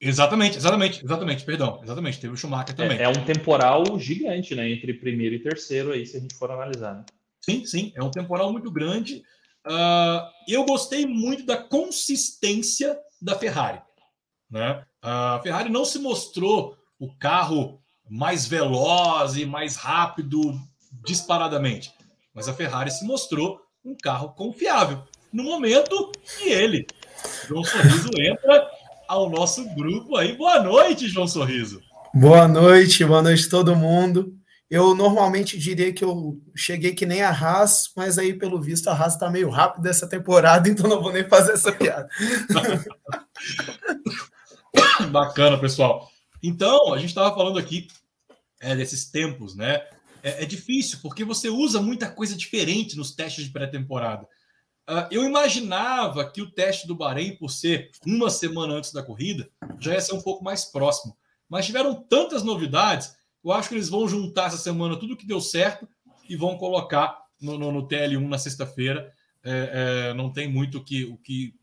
Exatamente, 0.00 0.58
exatamente, 0.58 1.04
exatamente, 1.04 1.44
perdão, 1.44 1.80
exatamente, 1.82 2.20
teve 2.20 2.34
o 2.34 2.36
Schumacher 2.36 2.74
é, 2.74 2.76
também. 2.76 2.98
É, 2.98 3.04
é, 3.04 3.08
um 3.08 3.24
temporal 3.24 3.98
gigante, 3.98 4.54
né, 4.54 4.70
entre 4.70 4.92
primeiro 4.94 5.34
e 5.34 5.42
terceiro 5.42 5.92
aí, 5.92 6.04
se 6.04 6.16
a 6.16 6.20
gente 6.20 6.34
for 6.34 6.50
analisar, 6.50 6.94
né? 6.94 7.04
Sim, 7.40 7.64
sim, 7.64 7.92
é 7.94 8.02
um 8.02 8.10
temporal 8.10 8.52
muito 8.52 8.70
grande. 8.70 9.22
Uh, 9.66 10.20
eu 10.48 10.64
gostei 10.64 11.06
muito 11.06 11.46
da 11.46 11.56
consistência 11.56 12.98
da 13.20 13.36
Ferrari, 13.36 13.80
né? 14.50 14.84
A 15.00 15.40
Ferrari 15.42 15.70
não 15.70 15.84
se 15.84 15.98
mostrou 15.98 16.76
o 16.98 17.14
carro 17.16 17.80
mais 18.08 18.46
veloz 18.46 19.36
e 19.36 19.46
mais 19.46 19.76
rápido 19.76 20.54
disparadamente, 21.04 21.92
mas 22.34 22.48
a 22.48 22.54
Ferrari 22.54 22.90
se 22.90 23.04
mostrou 23.04 23.60
um 23.84 23.96
carro 23.96 24.34
confiável 24.34 25.02
no 25.32 25.42
momento 25.42 26.10
que 26.38 26.48
ele, 26.48 26.86
João 27.46 27.64
Sorriso, 27.64 28.10
entra 28.18 28.70
ao 29.08 29.30
nosso 29.30 29.64
grupo 29.74 30.16
aí. 30.16 30.36
Boa 30.36 30.62
noite, 30.62 31.08
João 31.08 31.26
Sorriso. 31.26 31.80
Boa 32.14 32.48
noite, 32.48 33.04
boa 33.04 33.22
noite 33.22 33.48
todo 33.48 33.76
mundo. 33.76 34.34
Eu 34.68 34.94
normalmente 34.94 35.58
diria 35.58 35.92
que 35.92 36.04
eu 36.04 36.40
cheguei 36.54 36.92
que 36.92 37.06
nem 37.06 37.22
a 37.22 37.30
Haas, 37.30 37.90
mas 37.96 38.18
aí, 38.18 38.34
pelo 38.34 38.60
visto, 38.60 38.88
a 38.88 38.92
Haas 38.92 39.14
está 39.14 39.30
meio 39.30 39.48
rápido 39.48 39.86
essa 39.86 40.08
temporada, 40.08 40.66
então 40.68 40.88
não 40.88 41.00
vou 41.00 41.12
nem 41.12 41.28
fazer 41.28 41.52
essa 41.52 41.70
piada. 41.70 42.08
Bacana, 45.10 45.58
pessoal. 45.58 46.10
Então, 46.42 46.92
a 46.92 46.98
gente 46.98 47.10
estava 47.10 47.34
falando 47.34 47.58
aqui 47.58 47.86
é, 48.60 48.74
desses 48.74 49.10
tempos, 49.10 49.54
né? 49.54 49.82
É, 50.22 50.42
é, 50.42 50.46
difícil, 50.46 50.98
porque 51.00 51.24
você 51.24 51.48
usa 51.48 51.80
muita 51.80 52.08
coisa 52.08 52.36
diferente 52.36 52.96
nos 52.96 53.14
testes 53.14 53.44
de 53.44 53.50
pré-temporada. 53.50 54.26
Uh, 54.88 55.06
eu 55.10 55.24
imaginava 55.24 56.28
que 56.30 56.40
o 56.40 56.50
teste 56.50 56.86
do 56.86 56.94
Bahrein, 56.94 57.36
por 57.36 57.50
ser 57.50 57.90
uma 58.06 58.30
semana 58.30 58.74
antes 58.74 58.92
da 58.92 59.02
corrida, 59.02 59.50
já 59.80 59.94
ia 59.94 60.00
ser 60.00 60.14
um 60.14 60.22
pouco 60.22 60.44
mais 60.44 60.64
próximo. 60.64 61.16
Mas 61.48 61.66
tiveram 61.66 61.94
tantas 61.94 62.42
novidades 62.42 63.16
eu 63.46 63.52
acho 63.52 63.68
que 63.68 63.76
eles 63.76 63.88
vão 63.88 64.08
juntar 64.08 64.46
essa 64.46 64.56
semana 64.56 64.98
tudo 64.98 65.16
que 65.16 65.24
deu 65.24 65.40
certo 65.40 65.88
e 66.28 66.34
vão 66.34 66.58
colocar 66.58 67.16
no, 67.40 67.56
no, 67.56 67.70
no 67.70 67.86
TL1 67.86 68.26
na 68.26 68.38
sexta-feira. 68.38 69.14
É, 69.44 70.08
é, 70.08 70.14
não 70.14 70.32
tem 70.32 70.50
muito 70.50 70.82
que, 70.82 71.04
o 71.04 71.16
que 71.16 71.54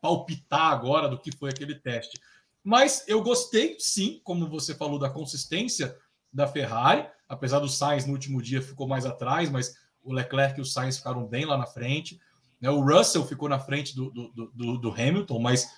palpitar 0.00 0.72
agora 0.72 1.10
do 1.10 1.18
que 1.18 1.30
foi 1.30 1.50
aquele 1.50 1.74
teste. 1.74 2.18
Mas 2.64 3.04
eu 3.06 3.22
gostei, 3.22 3.76
sim, 3.78 4.22
como 4.24 4.48
você 4.48 4.74
falou, 4.74 4.98
da 4.98 5.10
consistência 5.10 5.94
da 6.32 6.46
Ferrari, 6.46 7.06
apesar 7.28 7.58
do 7.58 7.68
Sainz 7.68 8.06
no 8.06 8.14
último 8.14 8.40
dia 8.40 8.62
ficou 8.62 8.88
mais 8.88 9.04
atrás, 9.04 9.50
mas 9.50 9.76
o 10.02 10.14
Leclerc 10.14 10.58
e 10.58 10.62
o 10.62 10.64
Sainz 10.64 10.96
ficaram 10.96 11.26
bem 11.26 11.44
lá 11.44 11.58
na 11.58 11.66
frente. 11.66 12.18
Né? 12.62 12.70
O 12.70 12.80
Russell 12.80 13.26
ficou 13.26 13.48
na 13.48 13.58
frente 13.58 13.94
do, 13.96 14.10
do, 14.10 14.52
do, 14.54 14.78
do 14.78 14.90
Hamilton, 14.92 15.40
mas, 15.40 15.68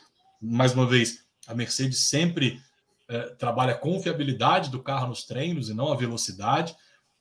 mais 0.41 0.75
uma 0.75 0.87
vez, 0.87 1.25
a 1.47 1.55
Mercedes 1.55 2.01
sempre 2.01 2.61
é, 3.09 3.21
trabalha 3.37 3.73
a 3.73 3.79
confiabilidade 3.79 4.71
do 4.71 4.83
carro 4.83 5.09
nos 5.09 5.25
treinos 5.25 5.71
e 5.71 5.75
não 5.75 5.91
a 5.91 5.97
velocidade. 5.97 6.77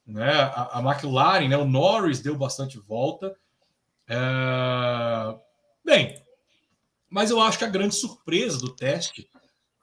Né? 0.06 0.30
A, 0.30 0.80
a 0.80 0.82
McLaren, 0.82 1.48
né? 1.48 1.56
o 1.56 1.66
Norris 1.66 2.20
deu 2.20 2.38
bastante 2.38 2.78
volta. 2.78 3.34
É... 4.08 5.36
Bem, 5.84 6.22
mas 7.10 7.32
eu 7.32 7.40
acho 7.42 7.58
que 7.58 7.64
a 7.64 7.70
grande 7.70 7.96
surpresa 7.96 8.58
do 8.58 8.76
teste, 8.76 9.30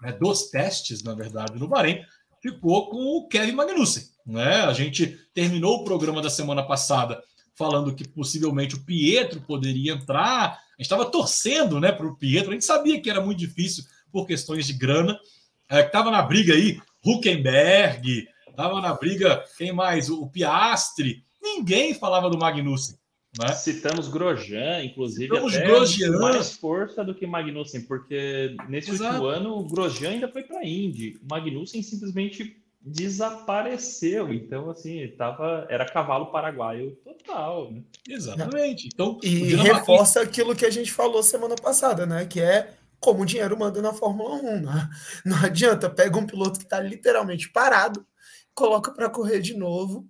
né, 0.02 0.12
dos 0.12 0.50
testes, 0.50 1.02
na 1.02 1.14
verdade, 1.14 1.58
no 1.58 1.68
Bahrein, 1.68 2.04
ficou 2.42 2.90
com 2.90 2.96
o 2.96 3.28
Kevin 3.28 3.52
Magnussen. 3.52 4.04
Né? 4.26 4.62
A 4.62 4.72
gente 4.72 5.18
terminou 5.32 5.76
o 5.76 5.84
programa 5.84 6.20
da 6.20 6.28
semana 6.28 6.62
passada 6.62 7.22
falando 7.60 7.94
que 7.94 8.08
possivelmente 8.08 8.74
o 8.74 8.80
Pietro 8.80 9.38
poderia 9.42 9.92
entrar. 9.92 10.52
A 10.52 10.72
gente 10.78 10.86
estava 10.86 11.04
torcendo 11.04 11.78
né, 11.78 11.92
para 11.92 12.06
o 12.06 12.16
Pietro, 12.16 12.50
a 12.50 12.54
gente 12.54 12.64
sabia 12.64 12.98
que 12.98 13.10
era 13.10 13.20
muito 13.20 13.38
difícil 13.38 13.84
por 14.10 14.26
questões 14.26 14.66
de 14.66 14.72
grana, 14.72 15.20
é, 15.68 15.80
estava 15.80 16.10
na 16.10 16.22
briga 16.22 16.54
aí, 16.54 16.80
Huckenberg, 17.04 18.26
estava 18.48 18.80
na 18.80 18.94
briga, 18.94 19.44
quem 19.58 19.72
mais? 19.72 20.08
O 20.08 20.26
Piastre. 20.26 21.22
Ninguém 21.40 21.92
falava 21.92 22.30
do 22.30 22.38
Magnussen. 22.38 22.96
Né? 23.38 23.52
Citamos 23.52 24.08
Grosjean, 24.08 24.82
inclusive, 24.82 25.28
Citamos 25.28 25.54
até 25.54 25.66
Grosjean. 25.66 26.18
mais 26.18 26.54
força 26.54 27.04
do 27.04 27.14
que 27.14 27.26
Magnussen, 27.26 27.82
porque 27.82 28.56
nesse 28.70 28.90
Exato. 28.90 29.22
último 29.22 29.28
ano 29.28 29.58
o 29.58 29.64
Grosjean 29.68 30.12
ainda 30.12 30.28
foi 30.28 30.44
para 30.44 30.60
a 30.60 30.66
Indy. 30.66 31.20
O 31.22 31.28
Magnussen 31.28 31.82
simplesmente 31.82 32.56
desapareceu. 32.80 34.32
Então, 34.32 34.70
assim, 34.70 35.06
tava, 35.16 35.66
era 35.68 35.84
cavalo 35.84 36.32
paraguaio 36.32 36.96
total. 37.04 37.70
Né? 37.70 37.82
Exatamente. 38.08 38.88
Então, 38.92 39.18
e 39.22 39.54
reforça 39.54 40.22
aquilo 40.22 40.56
que 40.56 40.64
a 40.64 40.70
gente 40.70 40.90
falou 40.90 41.22
semana 41.22 41.56
passada, 41.56 42.06
né? 42.06 42.24
Que 42.24 42.40
é 42.40 42.74
como 42.98 43.22
o 43.22 43.26
dinheiro 43.26 43.58
manda 43.58 43.82
na 43.82 43.92
Fórmula 43.92 44.36
1. 44.36 44.60
Né? 44.60 44.90
Não 45.24 45.36
adianta, 45.44 45.90
pega 45.90 46.18
um 46.18 46.26
piloto 46.26 46.58
que 46.58 46.64
está 46.64 46.80
literalmente 46.80 47.50
parado, 47.50 48.06
coloca 48.54 48.92
para 48.92 49.10
correr 49.10 49.40
de 49.40 49.56
novo, 49.56 50.08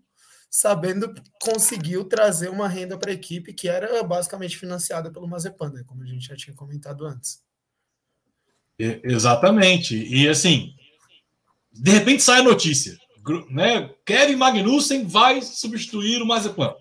sabendo 0.48 1.12
que 1.12 1.22
conseguiu 1.40 2.04
trazer 2.04 2.50
uma 2.50 2.68
renda 2.68 2.96
para 2.96 3.10
a 3.10 3.14
equipe 3.14 3.52
que 3.52 3.68
era 3.68 4.02
basicamente 4.02 4.56
financiada 4.56 5.10
pelo 5.10 5.28
Mazepan, 5.28 5.70
né? 5.70 5.84
como 5.86 6.02
a 6.02 6.06
gente 6.06 6.26
já 6.26 6.36
tinha 6.36 6.54
comentado 6.54 7.04
antes. 7.06 7.42
Exatamente. 8.78 9.94
E 9.94 10.26
assim, 10.28 10.74
de 11.72 11.90
repente 11.90 12.22
sai 12.22 12.40
a 12.40 12.44
notícia, 12.44 12.96
né? 13.50 13.94
Kevin 14.04 14.36
Magnussen 14.36 15.06
vai 15.06 15.42
substituir 15.42 16.22
o 16.22 16.26
Mazepan. 16.26 16.74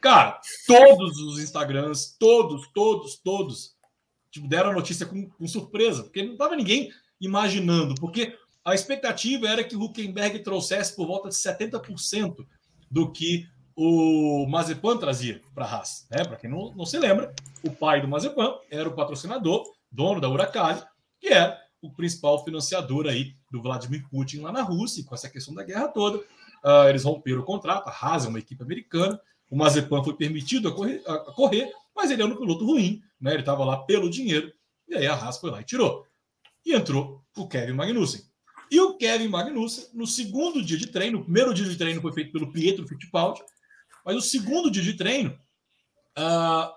Cara, 0.00 0.40
todos 0.66 1.18
os 1.18 1.38
Instagrams, 1.38 2.16
todos, 2.18 2.68
todos, 2.74 3.16
todos 3.16 3.76
tipo, 4.30 4.48
deram 4.48 4.70
a 4.70 4.74
notícia 4.74 5.06
com, 5.06 5.28
com 5.28 5.46
surpresa, 5.46 6.02
porque 6.02 6.22
não 6.22 6.32
estava 6.32 6.56
ninguém 6.56 6.90
imaginando, 7.20 7.94
porque 7.96 8.36
a 8.64 8.74
expectativa 8.74 9.48
era 9.48 9.62
que 9.62 9.76
o 9.76 9.82
Huckenberg 9.82 10.40
trouxesse 10.40 10.96
por 10.96 11.06
volta 11.06 11.28
de 11.28 11.34
70% 11.34 12.46
do 12.90 13.12
que 13.12 13.46
o 13.76 14.46
Mazepan 14.48 14.96
trazia 14.96 15.40
para 15.54 15.64
a 15.64 15.76
Haas. 15.76 16.06
Né? 16.10 16.24
Para 16.24 16.36
quem 16.36 16.50
não, 16.50 16.72
não 16.74 16.84
se 16.84 16.98
lembra, 16.98 17.34
o 17.62 17.70
pai 17.70 18.00
do 18.00 18.08
Mazepan 18.08 18.54
era 18.70 18.88
o 18.88 18.94
patrocinador, 18.94 19.64
dono 19.90 20.20
da 20.20 20.28
Huracan, 20.28 20.82
que 21.20 21.28
era 21.28 21.58
o 21.82 21.90
principal 21.90 22.42
financiador 22.44 23.06
aí 23.06 23.34
do 23.50 23.60
Vladimir 23.60 24.08
Putin 24.08 24.40
lá 24.40 24.52
na 24.52 24.62
Rússia, 24.62 25.04
com 25.04 25.14
essa 25.14 25.28
questão 25.28 25.52
da 25.52 25.64
guerra 25.64 25.88
toda. 25.88 26.18
Uh, 26.18 26.88
eles 26.88 27.04
romperam 27.04 27.40
o 27.40 27.44
contrato, 27.44 27.88
a 27.88 27.90
Haas 27.90 28.24
é 28.24 28.28
uma 28.28 28.38
equipe 28.38 28.62
americana, 28.62 29.20
o 29.50 29.56
Mazepan 29.56 30.02
foi 30.02 30.14
permitido 30.14 30.68
a 30.68 30.72
correr, 30.72 31.02
a 31.06 31.18
correr 31.32 31.72
mas 31.94 32.10
ele 32.10 32.22
era 32.22 32.32
um 32.32 32.36
piloto 32.36 32.64
ruim, 32.64 33.02
né? 33.20 33.32
Ele 33.32 33.40
estava 33.40 33.64
lá 33.64 33.76
pelo 33.78 34.08
dinheiro, 34.08 34.52
e 34.88 34.94
aí 34.94 35.06
a 35.06 35.14
Haas 35.14 35.38
foi 35.38 35.50
lá 35.50 35.60
e 35.60 35.64
tirou. 35.64 36.06
E 36.64 36.72
entrou 36.72 37.22
o 37.36 37.46
Kevin 37.46 37.74
Magnussen. 37.74 38.22
E 38.70 38.80
o 38.80 38.96
Kevin 38.96 39.28
Magnussen, 39.28 39.88
no 39.92 40.06
segundo 40.06 40.62
dia 40.62 40.78
de 40.78 40.86
treino, 40.86 41.18
o 41.18 41.24
primeiro 41.24 41.52
dia 41.52 41.68
de 41.68 41.76
treino 41.76 42.00
foi 42.00 42.12
feito 42.12 42.32
pelo 42.32 42.50
Pietro 42.50 42.86
Fittipaldi, 42.88 43.42
mas 44.04 44.16
o 44.16 44.20
segundo 44.22 44.70
dia 44.70 44.82
de 44.82 44.94
treino, 44.94 45.38
uh, 46.18 46.72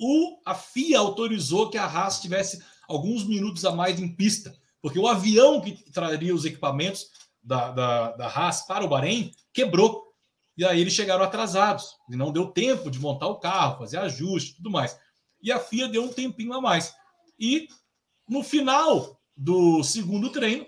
o, 0.00 0.40
a 0.44 0.54
FIA 0.54 0.98
autorizou 0.98 1.70
que 1.70 1.78
a 1.78 1.84
Haas 1.84 2.20
tivesse 2.20 2.62
alguns 2.88 3.24
minutos 3.24 3.64
a 3.64 3.72
mais 3.72 4.00
em 4.00 4.08
pista, 4.08 4.56
porque 4.80 4.98
o 4.98 5.06
avião 5.06 5.60
que 5.60 5.72
traria 5.92 6.34
os 6.34 6.44
equipamentos 6.44 7.06
da, 7.42 7.70
da, 7.70 8.12
da 8.12 8.26
Haas 8.26 8.66
para 8.66 8.84
o 8.84 8.88
Bahrein 8.88 9.30
quebrou. 9.52 10.08
E 10.56 10.64
aí 10.64 10.80
eles 10.80 10.94
chegaram 10.94 11.22
atrasados, 11.22 11.94
e 12.10 12.16
não 12.16 12.32
deu 12.32 12.48
tempo 12.48 12.90
de 12.90 12.98
montar 12.98 13.28
o 13.28 13.38
carro, 13.38 13.78
fazer 13.78 13.98
ajuste 13.98 14.56
tudo 14.56 14.70
mais. 14.70 14.98
E 15.40 15.52
a 15.52 15.60
FIA 15.60 15.86
deu 15.86 16.02
um 16.02 16.12
tempinho 16.12 16.52
a 16.52 16.60
mais. 16.60 16.92
E 17.38 17.68
no 18.28 18.42
final 18.42 19.20
do 19.36 19.84
segundo 19.84 20.30
treino, 20.30 20.66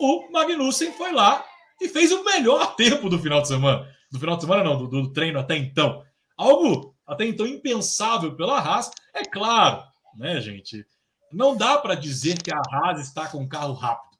o 0.00 0.30
Magnussen 0.30 0.92
foi 0.92 1.12
lá 1.12 1.44
e 1.80 1.88
fez 1.88 2.10
o 2.12 2.24
melhor 2.24 2.74
tempo 2.76 3.10
do 3.10 3.18
final 3.18 3.42
de 3.42 3.48
semana. 3.48 3.86
Do 4.10 4.18
final 4.18 4.36
de 4.36 4.42
semana, 4.42 4.64
não, 4.64 4.78
do, 4.78 4.88
do 4.88 5.12
treino 5.12 5.38
até 5.38 5.56
então. 5.56 6.02
Algo 6.36 6.94
até 7.06 7.26
então 7.26 7.46
impensável 7.46 8.34
pela 8.36 8.58
Haas. 8.58 8.90
É 9.14 9.22
claro, 9.24 9.82
né, 10.16 10.40
gente? 10.40 10.86
Não 11.36 11.54
dá 11.54 11.76
para 11.76 11.94
dizer 11.94 12.42
que 12.42 12.50
a 12.50 12.58
Haas 12.58 12.98
está 12.98 13.28
com 13.28 13.42
um 13.42 13.46
carro 13.46 13.74
rápido. 13.74 14.16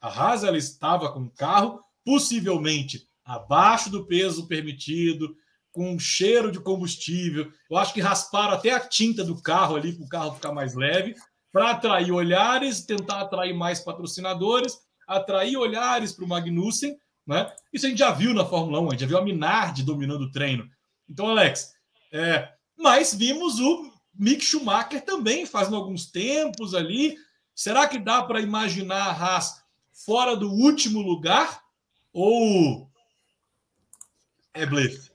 A 0.00 0.08
Haas 0.08 0.44
ela 0.44 0.56
estava 0.56 1.12
com 1.12 1.20
um 1.20 1.28
carro 1.28 1.78
possivelmente 2.02 3.06
abaixo 3.22 3.90
do 3.90 4.06
peso 4.06 4.48
permitido, 4.48 5.36
com 5.70 5.92
um 5.92 5.98
cheiro 5.98 6.50
de 6.50 6.58
combustível. 6.58 7.52
Eu 7.70 7.76
acho 7.76 7.92
que 7.92 8.00
rasparam 8.00 8.54
até 8.54 8.70
a 8.70 8.80
tinta 8.80 9.22
do 9.22 9.42
carro 9.42 9.76
ali 9.76 9.92
para 9.92 10.06
o 10.06 10.08
carro 10.08 10.34
ficar 10.36 10.54
mais 10.54 10.74
leve, 10.74 11.14
para 11.52 11.72
atrair 11.72 12.10
olhares, 12.12 12.80
tentar 12.80 13.20
atrair 13.20 13.52
mais 13.52 13.80
patrocinadores, 13.80 14.74
atrair 15.06 15.58
olhares 15.58 16.14
para 16.14 16.24
o 16.24 16.28
Magnussen. 16.28 16.96
Né? 17.26 17.52
Isso 17.70 17.84
a 17.84 17.90
gente 17.90 17.98
já 17.98 18.10
viu 18.10 18.32
na 18.32 18.46
Fórmula 18.46 18.80
1, 18.80 18.86
a 18.86 18.90
gente 18.92 19.00
já 19.00 19.06
viu 19.06 19.18
a 19.18 19.22
Minardi 19.22 19.82
dominando 19.82 20.22
o 20.22 20.32
treino. 20.32 20.66
Então, 21.06 21.28
Alex, 21.28 21.74
é... 22.10 22.48
mas 22.74 23.12
vimos 23.12 23.60
o 23.60 23.97
Mick 24.18 24.44
Schumacher 24.44 25.04
também 25.04 25.46
fazendo 25.46 25.76
alguns 25.76 26.06
tempos 26.06 26.74
ali. 26.74 27.16
Será 27.54 27.86
que 27.86 27.98
dá 27.98 28.22
para 28.22 28.40
imaginar 28.40 29.08
a 29.08 29.12
Haas 29.12 29.62
fora 29.92 30.36
do 30.36 30.50
último 30.50 31.00
lugar? 31.00 31.62
Ou 32.12 32.88
é 34.58 34.66
blefe? 34.66 35.10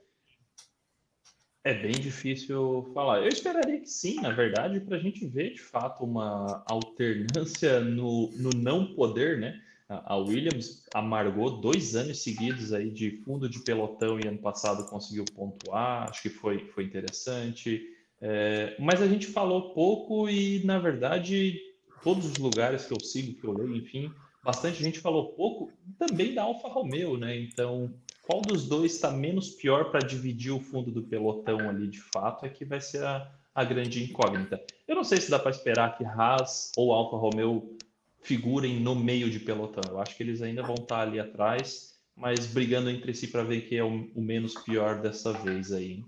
É 1.65 1.73
bem 1.73 1.91
difícil 1.91 2.89
falar. 2.93 3.21
Eu 3.21 3.27
esperaria 3.27 3.79
que 3.79 3.89
sim, 3.89 4.21
na 4.21 4.31
verdade, 4.31 4.79
para 4.79 4.97
a 4.97 4.99
gente 4.99 5.25
ver 5.25 5.53
de 5.53 5.61
fato 5.61 6.03
uma 6.03 6.63
alternância 6.67 7.79
no, 7.81 8.29
no 8.37 8.49
não 8.51 8.93
poder, 8.93 9.39
né? 9.39 9.61
A 9.89 10.15
Williams 10.15 10.85
amargou 10.93 11.61
dois 11.61 11.95
anos 11.95 12.23
seguidos 12.23 12.73
aí 12.73 12.89
de 12.89 13.21
fundo 13.23 13.49
de 13.49 13.59
pelotão 13.59 14.19
e 14.19 14.27
ano 14.27 14.39
passado 14.39 14.89
conseguiu 14.89 15.25
pontuar, 15.35 16.09
acho 16.09 16.21
que 16.21 16.29
foi, 16.29 16.65
foi 16.69 16.85
interessante. 16.85 17.85
É, 18.25 18.77
mas 18.79 19.01
a 19.01 19.07
gente 19.07 19.27
falou 19.27 19.73
pouco 19.73 20.29
e, 20.29 20.63
na 20.63 20.79
verdade, 20.79 21.59
todos 22.01 22.25
os 22.25 22.37
lugares 22.37 22.85
que 22.85 22.93
eu 22.93 22.99
sigo, 23.01 23.33
que 23.33 23.45
eu 23.45 23.51
leio, 23.51 23.75
enfim, 23.75 24.09
bastante 24.41 24.81
gente 24.81 24.99
falou 24.99 25.33
pouco 25.33 25.69
também 25.99 26.33
da 26.33 26.43
Alfa 26.43 26.69
Romeo, 26.69 27.17
né? 27.17 27.37
Então, 27.37 27.93
qual 28.21 28.41
dos 28.41 28.65
dois 28.65 28.95
está 28.95 29.11
menos 29.11 29.49
pior 29.49 29.91
para 29.91 29.99
dividir 29.99 30.51
o 30.51 30.61
fundo 30.61 30.89
do 30.89 31.03
pelotão 31.03 31.69
ali 31.69 31.89
de 31.89 31.99
fato 31.99 32.45
é 32.45 32.49
que 32.49 32.63
vai 32.63 32.79
ser 32.79 33.03
a, 33.03 33.29
a 33.53 33.65
grande 33.65 34.01
incógnita. 34.01 34.63
Eu 34.87 34.95
não 34.95 35.03
sei 35.03 35.19
se 35.19 35.29
dá 35.29 35.37
para 35.37 35.51
esperar 35.51 35.97
que 35.97 36.05
Haas 36.05 36.71
ou 36.77 36.93
Alfa 36.93 37.17
Romeo 37.17 37.77
figurem 38.21 38.79
no 38.79 38.95
meio 38.95 39.29
de 39.29 39.39
pelotão. 39.39 39.83
Eu 39.91 39.99
acho 39.99 40.15
que 40.15 40.23
eles 40.23 40.41
ainda 40.41 40.63
vão 40.63 40.75
estar 40.75 40.95
tá 40.95 41.01
ali 41.01 41.19
atrás, 41.19 41.99
mas 42.15 42.47
brigando 42.47 42.89
entre 42.89 43.13
si 43.13 43.27
para 43.27 43.43
ver 43.43 43.67
quem 43.67 43.79
é 43.79 43.83
o, 43.83 44.09
o, 44.15 44.21
menos 44.21 44.53
pior 44.53 45.01
dessa 45.01 45.33
vez 45.33 45.73
aí. 45.73 46.05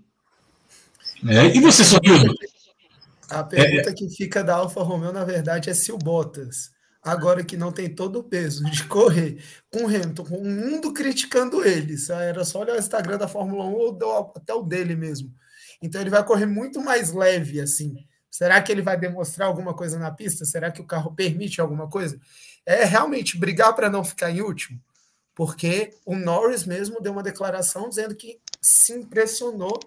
É, 1.24 1.56
e 1.56 1.60
você, 1.60 1.84
Sotildo? 1.84 2.34
A 3.28 3.42
pergunta 3.42 3.90
é. 3.90 3.92
que 3.92 4.08
fica 4.08 4.42
da 4.42 4.56
Alfa 4.56 4.82
Romeo, 4.82 5.12
na 5.12 5.24
verdade, 5.24 5.70
é 5.70 5.74
se 5.74 5.90
o 5.90 5.98
Bottas, 5.98 6.70
agora 7.02 7.44
que 7.44 7.56
não 7.56 7.72
tem 7.72 7.92
todo 7.92 8.20
o 8.20 8.24
peso 8.24 8.64
de 8.70 8.84
correr 8.84 9.42
com 9.70 9.84
o 9.84 9.86
Hamilton, 9.86 10.24
com 10.24 10.36
o 10.36 10.44
mundo 10.44 10.92
criticando 10.92 11.64
ele, 11.64 11.96
era 12.10 12.44
só 12.44 12.60
olhar 12.60 12.76
o 12.76 12.78
Instagram 12.78 13.18
da 13.18 13.28
Fórmula 13.28 13.64
1 13.64 13.72
ou 13.72 14.32
até 14.36 14.54
o 14.54 14.62
dele 14.62 14.94
mesmo. 14.94 15.32
Então 15.82 16.00
ele 16.00 16.10
vai 16.10 16.24
correr 16.24 16.46
muito 16.46 16.80
mais 16.80 17.12
leve, 17.12 17.60
assim. 17.60 17.96
Será 18.30 18.60
que 18.60 18.70
ele 18.70 18.82
vai 18.82 18.98
demonstrar 18.98 19.48
alguma 19.48 19.74
coisa 19.74 19.98
na 19.98 20.10
pista? 20.10 20.44
Será 20.44 20.70
que 20.70 20.80
o 20.80 20.86
carro 20.86 21.14
permite 21.14 21.60
alguma 21.60 21.88
coisa? 21.88 22.18
É 22.64 22.84
realmente 22.84 23.38
brigar 23.38 23.74
para 23.74 23.88
não 23.88 24.04
ficar 24.04 24.30
em 24.30 24.42
último, 24.42 24.80
porque 25.34 25.90
o 26.04 26.14
Norris 26.14 26.64
mesmo 26.64 27.00
deu 27.00 27.12
uma 27.12 27.22
declaração 27.22 27.88
dizendo 27.88 28.14
que 28.14 28.38
se 28.60 28.92
impressionou 28.92 29.78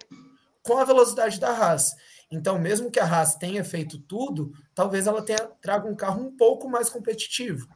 com 0.64 0.78
a 0.78 0.86
velocidade 0.86 1.40
da 1.40 1.50
Haas. 1.50 1.96
Então, 2.32 2.60
mesmo 2.60 2.92
que 2.92 3.00
a 3.00 3.06
Haas 3.06 3.36
tenha 3.36 3.64
feito 3.64 3.98
tudo, 3.98 4.54
talvez 4.76 5.08
ela 5.08 5.22
tenha, 5.22 5.50
traga 5.62 5.88
um 5.88 5.96
carro 5.96 6.22
um 6.22 6.36
pouco 6.36 6.70
mais 6.70 6.90
competitivo. 6.90 7.68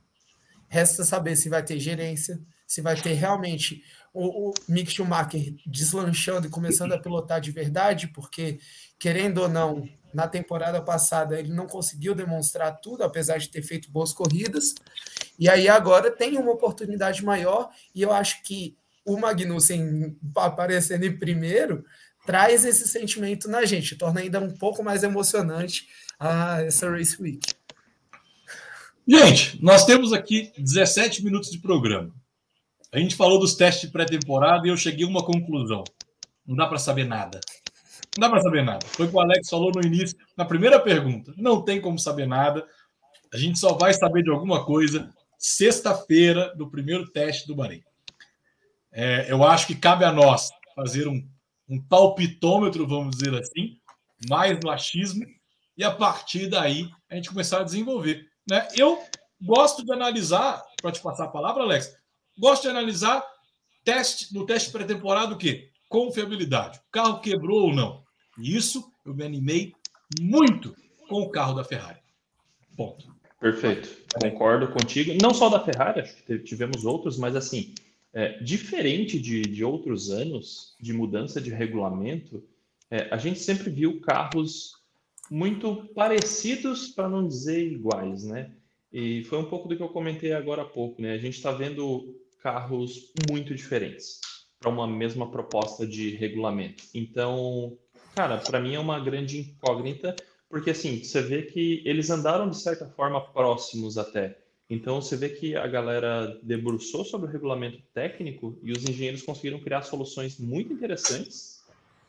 Resta 0.68 1.04
saber 1.04 1.36
se 1.36 1.50
vai 1.50 1.64
ter 1.64 1.80
gerência, 1.80 2.40
se 2.68 2.82
vai 2.82 2.96
ter 2.96 3.14
realmente 3.14 3.84
o, 4.14 4.50
o 4.50 4.54
Mick 4.68 4.92
Schumacher 4.92 5.56
deslanchando 5.66 6.48
e 6.48 6.50
começando 6.50 6.94
a 6.94 7.00
pilotar 7.00 7.42
de 7.42 7.52
verdade, 7.52 8.08
porque, 8.08 8.60
querendo 9.00 9.40
ou 9.40 9.50
não, 9.50 9.88
na 10.14 10.28
temporada 10.28 10.80
passada 10.82 11.40
ele 11.40 11.52
não 11.52 11.66
conseguiu 11.66 12.14
demonstrar 12.14 12.80
tudo, 12.80 13.04
apesar 13.04 13.40
de 13.40 13.50
ter 13.50 13.64
feito 13.64 13.92
boas 13.92 14.14
corridas. 14.14 14.76
E 15.40 15.50
aí 15.50 15.68
agora 15.68 16.12
tem 16.12 16.38
uma 16.38 16.52
oportunidade 16.52 17.26
maior, 17.26 17.70
e 17.94 18.02
eu 18.02 18.14
acho 18.14 18.44
que 18.44 18.78
o 19.04 19.18
Magnussen 19.18 20.16
aparecendo 20.36 21.04
em 21.04 21.18
primeiro 21.18 21.84
traz 22.26 22.66
esse 22.66 22.88
sentimento 22.88 23.50
na 23.50 23.66
gente, 23.66 23.96
torna 23.96 24.22
ainda 24.22 24.40
um 24.40 24.52
pouco 24.52 24.84
mais 24.84 25.04
emocionante 25.04 25.88
essa 26.66 26.90
Race 26.90 27.22
Week. 27.22 27.46
Gente, 29.06 29.62
nós 29.62 29.86
temos 29.86 30.14
aqui 30.14 30.52
17 30.58 31.24
minutos 31.24 31.52
de 31.52 31.60
programa. 31.60 32.14
A 32.92 33.00
gente 33.00 33.16
falou 33.16 33.40
dos 33.40 33.56
testes 33.56 33.88
de 33.88 33.92
pré-temporada 33.92 34.66
e 34.66 34.70
eu 34.70 34.78
cheguei 34.78 35.06
a 35.06 35.10
uma 35.10 35.26
conclusão. 35.26 35.84
Não 36.46 36.56
dá 36.56 36.68
para 36.68 36.78
saber 36.78 37.06
nada. 37.06 37.42
Não 38.18 38.22
dá 38.22 38.30
para 38.30 38.42
saber 38.42 38.64
nada. 38.64 38.86
Foi 38.88 39.08
o 39.08 39.10
que 39.10 39.16
o 39.16 39.20
Alex 39.20 39.50
falou 39.50 39.72
no 39.76 39.82
início, 39.82 40.18
na 40.38 40.46
primeira 40.46 40.80
pergunta. 40.80 41.34
Não 41.36 41.62
tem 41.62 41.82
como 41.82 41.98
saber 42.00 42.28
nada. 42.28 42.66
A 43.34 43.38
gente 43.38 43.60
só 43.60 43.74
vai 43.74 43.94
saber 43.94 44.24
de 44.24 44.30
alguma 44.30 44.64
coisa 44.64 45.10
sexta-feira 45.38 46.54
do 46.56 46.70
primeiro 46.70 47.12
teste 47.12 47.48
do 47.48 47.56
Bahrein. 47.56 47.84
É, 48.92 49.30
eu 49.30 49.44
acho 49.44 49.68
que 49.68 49.76
cabe 49.76 50.06
a 50.06 50.12
nós 50.12 50.50
fazer 50.76 51.08
um 51.08 51.28
um 51.68 51.82
palpitômetro, 51.82 52.88
vamos 52.88 53.18
dizer 53.18 53.34
assim, 53.40 53.78
mais 54.30 54.60
no 54.60 54.70
achismo, 54.70 55.26
e 55.78 55.84
a 55.84 55.92
partir 55.92 56.48
daí 56.48 56.90
a 57.10 57.16
gente 57.16 57.30
começar 57.30 57.62
a 57.62 57.64
desenvolver. 57.64 58.28
Né? 58.50 58.68
Eu 58.76 59.02
gosto 59.42 59.84
de 59.84 59.92
analisar, 59.92 60.64
para 60.82 60.92
te 60.92 61.02
passar 61.02 61.26
a 61.26 61.30
palavra, 61.30 61.64
Alex, 61.64 61.96
gosto 62.38 62.64
de 62.64 62.70
analisar 62.70 63.24
teste, 63.84 64.34
no 64.34 64.46
teste 64.46 64.72
pré-temporada 64.72 65.34
o 65.34 65.38
quê? 65.38 65.70
Confiabilidade. 65.90 66.80
O 66.80 66.92
carro 66.92 67.20
quebrou 67.20 67.68
ou 67.68 67.74
não. 67.74 68.04
E 68.40 68.56
isso 68.56 68.92
eu 69.06 69.14
me 69.14 69.24
animei 69.24 69.74
muito 70.20 70.76
com 71.08 71.22
o 71.22 71.30
carro 71.30 71.54
da 71.54 71.64
Ferrari. 71.64 72.00
Ponto. 72.76 73.14
Perfeito. 73.40 73.90
Concordo 74.22 74.70
contigo. 74.70 75.12
Não 75.22 75.34
só 75.34 75.50
da 75.50 75.60
Ferrari, 75.60 76.00
acho 76.02 76.16
que 76.24 76.40
tivemos 76.40 76.86
outros, 76.86 77.18
mas 77.18 77.36
assim, 77.36 77.76
é, 78.14 78.38
diferente 78.40 79.20
de, 79.20 79.42
de 79.42 79.64
outros 79.64 80.12
anos 80.12 80.76
de 80.80 80.94
mudança 80.94 81.42
de 81.42 81.50
regulamento, 81.50 82.44
é, 82.90 83.08
a 83.12 83.18
gente 83.18 83.40
sempre 83.40 83.72
viu 83.72 84.00
carros 84.02 84.74
muito 85.32 85.90
parecidos, 85.96 86.90
para 86.90 87.10
não 87.10 87.28
dizer 87.28 87.66
iguais, 87.66 88.24
né? 88.24 88.52
E 88.92 89.24
foi 89.24 89.40
um 89.40 89.46
pouco 89.46 89.68
do 89.68 89.76
que 89.76 89.82
eu 89.82 89.90
comentei 89.90 90.34
agora 90.34 90.62
há 90.62 90.66
pouco, 90.66 91.02
né? 91.02 91.14
A 91.14 91.18
gente 91.18 91.36
está 91.36 91.52
vendo 91.52 92.16
carros 92.40 93.12
muito 93.28 93.56
diferentes 93.56 94.20
para 94.60 94.70
uma 94.70 94.86
mesma 94.86 95.32
proposta 95.32 95.88
de 95.88 96.12
regulamento. 96.12 96.84
Então, 96.94 97.78
cara, 98.16 98.38
para 98.38 98.60
mim 98.60 98.76
é 98.76 98.80
uma 98.80 99.00
grande 99.00 99.40
incógnita, 99.40 100.16
porque 100.48 100.70
assim, 100.70 101.04
você 101.04 101.22
vê 101.22 101.42
que 101.42 101.82
eles 101.86 102.12
andaram 102.12 102.48
de 102.48 102.58
certa 102.58 102.88
forma 102.88 103.20
próximos 103.34 103.98
até. 103.98 104.38
Então 104.74 105.00
você 105.00 105.16
vê 105.16 105.30
que 105.30 105.56
a 105.56 105.68
galera 105.68 106.40
debruçou 106.42 107.06
sobre 107.06 107.28
o 107.28 107.32
regulamento 107.32 107.80
técnico 107.94 108.58
e 108.64 108.72
os 108.72 108.84
engenheiros 108.84 109.22
conseguiram 109.22 109.60
criar 109.60 109.84
soluções 109.84 110.40
muito 110.40 110.74
interessantes, 110.74 111.64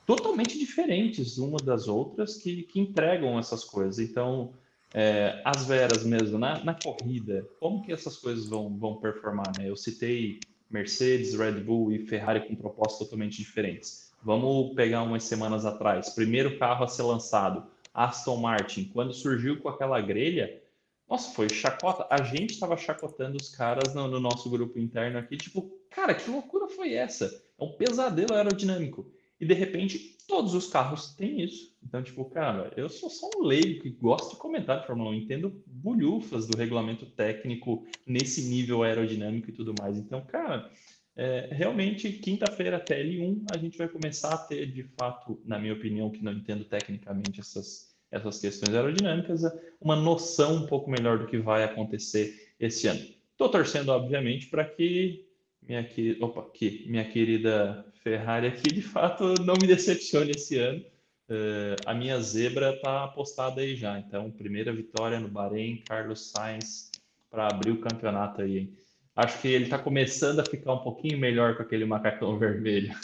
totalmente 0.06 0.58
diferentes 0.58 1.36
uma 1.36 1.58
das 1.58 1.88
outras, 1.88 2.38
que, 2.38 2.62
que 2.62 2.80
entregam 2.80 3.38
essas 3.38 3.64
coisas. 3.64 3.98
Então, 3.98 4.54
é, 4.94 5.42
as 5.44 5.66
veras 5.66 6.04
mesmo, 6.04 6.38
na, 6.38 6.64
na 6.64 6.72
corrida, 6.72 7.46
como 7.60 7.82
que 7.82 7.92
essas 7.92 8.16
coisas 8.16 8.46
vão, 8.46 8.74
vão 8.78 8.96
performar? 8.96 9.52
Né? 9.58 9.68
Eu 9.68 9.76
citei 9.76 10.40
Mercedes, 10.70 11.34
Red 11.34 11.60
Bull 11.60 11.92
e 11.92 12.06
Ferrari 12.06 12.48
com 12.48 12.54
propostas 12.54 13.00
totalmente 13.00 13.36
diferentes. 13.36 14.10
Vamos 14.22 14.74
pegar 14.74 15.02
umas 15.02 15.24
semanas 15.24 15.66
atrás, 15.66 16.08
primeiro 16.10 16.58
carro 16.58 16.84
a 16.84 16.88
ser 16.88 17.02
lançado, 17.02 17.66
Aston 17.92 18.36
Martin, 18.36 18.90
quando 18.92 19.12
surgiu 19.12 19.60
com 19.60 19.68
aquela 19.68 20.00
grelha, 20.00 20.63
nossa, 21.08 21.34
foi 21.34 21.48
chacota. 21.48 22.06
A 22.10 22.22
gente 22.22 22.54
estava 22.54 22.76
chacotando 22.76 23.36
os 23.40 23.48
caras 23.48 23.94
no, 23.94 24.08
no, 24.08 24.20
nosso 24.20 24.48
grupo 24.48 24.78
interno 24.78 25.18
aqui, 25.18 25.36
tipo, 25.36 25.70
cara, 25.90 26.14
que 26.14 26.30
loucura 26.30 26.68
foi 26.68 26.94
essa? 26.94 27.26
É 27.58 27.64
um 27.64 27.72
pesadelo 27.72 28.34
aerodinâmico. 28.34 29.12
E 29.38 29.44
de 29.44 29.54
repente, 29.54 30.16
todos 30.26 30.54
os 30.54 30.68
carros 30.68 31.14
têm 31.14 31.42
isso. 31.42 31.76
Então, 31.82 32.02
tipo, 32.02 32.24
cara, 32.26 32.72
eu 32.76 32.88
sou 32.88 33.10
só 33.10 33.28
um 33.36 33.42
leigo 33.42 33.82
que 33.82 33.90
gosta 33.90 34.30
de 34.30 34.36
comentar 34.36 34.80
de 34.80 34.86
Fórmula 34.86 35.10
1, 35.10 35.14
entendo 35.14 35.62
bulhufas 35.66 36.46
do 36.46 36.56
regulamento 36.56 37.04
técnico 37.06 37.86
nesse 38.06 38.42
nível 38.48 38.82
aerodinâmico 38.82 39.50
e 39.50 39.52
tudo 39.52 39.74
mais. 39.78 39.98
Então, 39.98 40.24
cara, 40.24 40.70
é, 41.16 41.48
realmente, 41.52 42.10
quinta-feira, 42.12 42.82
TL1, 42.82 43.44
a 43.52 43.58
gente 43.58 43.78
vai 43.78 43.88
começar 43.88 44.34
a 44.34 44.38
ter, 44.38 44.66
de 44.66 44.84
fato, 44.98 45.40
na 45.44 45.58
minha 45.58 45.74
opinião, 45.74 46.10
que 46.10 46.24
não 46.24 46.32
entendo 46.32 46.64
tecnicamente 46.64 47.40
essas 47.40 47.93
essas 48.14 48.40
questões 48.40 48.74
aerodinâmicas, 48.74 49.42
uma 49.80 49.96
noção 49.96 50.56
um 50.56 50.66
pouco 50.66 50.90
melhor 50.90 51.18
do 51.18 51.26
que 51.26 51.36
vai 51.36 51.64
acontecer 51.64 52.54
esse 52.58 52.86
ano. 52.86 53.00
Estou 53.32 53.48
torcendo, 53.48 53.88
obviamente, 53.90 54.46
para 54.46 54.64
que 54.64 55.26
minha, 55.60 55.86
opa, 56.20 56.48
que 56.52 56.84
minha 56.88 57.04
querida 57.04 57.84
Ferrari 58.02 58.46
aqui, 58.46 58.72
de 58.72 58.82
fato, 58.82 59.34
não 59.42 59.54
me 59.54 59.66
decepcione 59.66 60.30
esse 60.30 60.58
ano. 60.58 60.80
Uh, 61.28 61.74
a 61.86 61.94
minha 61.94 62.20
zebra 62.20 62.74
está 62.74 63.04
apostada 63.04 63.62
aí 63.62 63.74
já. 63.74 63.98
Então, 63.98 64.30
primeira 64.30 64.72
vitória 64.72 65.18
no 65.18 65.28
Bahrein, 65.28 65.82
Carlos 65.88 66.30
Sainz, 66.30 66.90
para 67.30 67.48
abrir 67.48 67.72
o 67.72 67.80
campeonato 67.80 68.42
aí. 68.42 68.72
Acho 69.16 69.40
que 69.40 69.48
ele 69.48 69.64
está 69.64 69.78
começando 69.78 70.40
a 70.40 70.44
ficar 70.44 70.74
um 70.74 70.82
pouquinho 70.82 71.18
melhor 71.18 71.56
com 71.56 71.62
aquele 71.62 71.84
macacão 71.84 72.36
vermelho. 72.38 72.94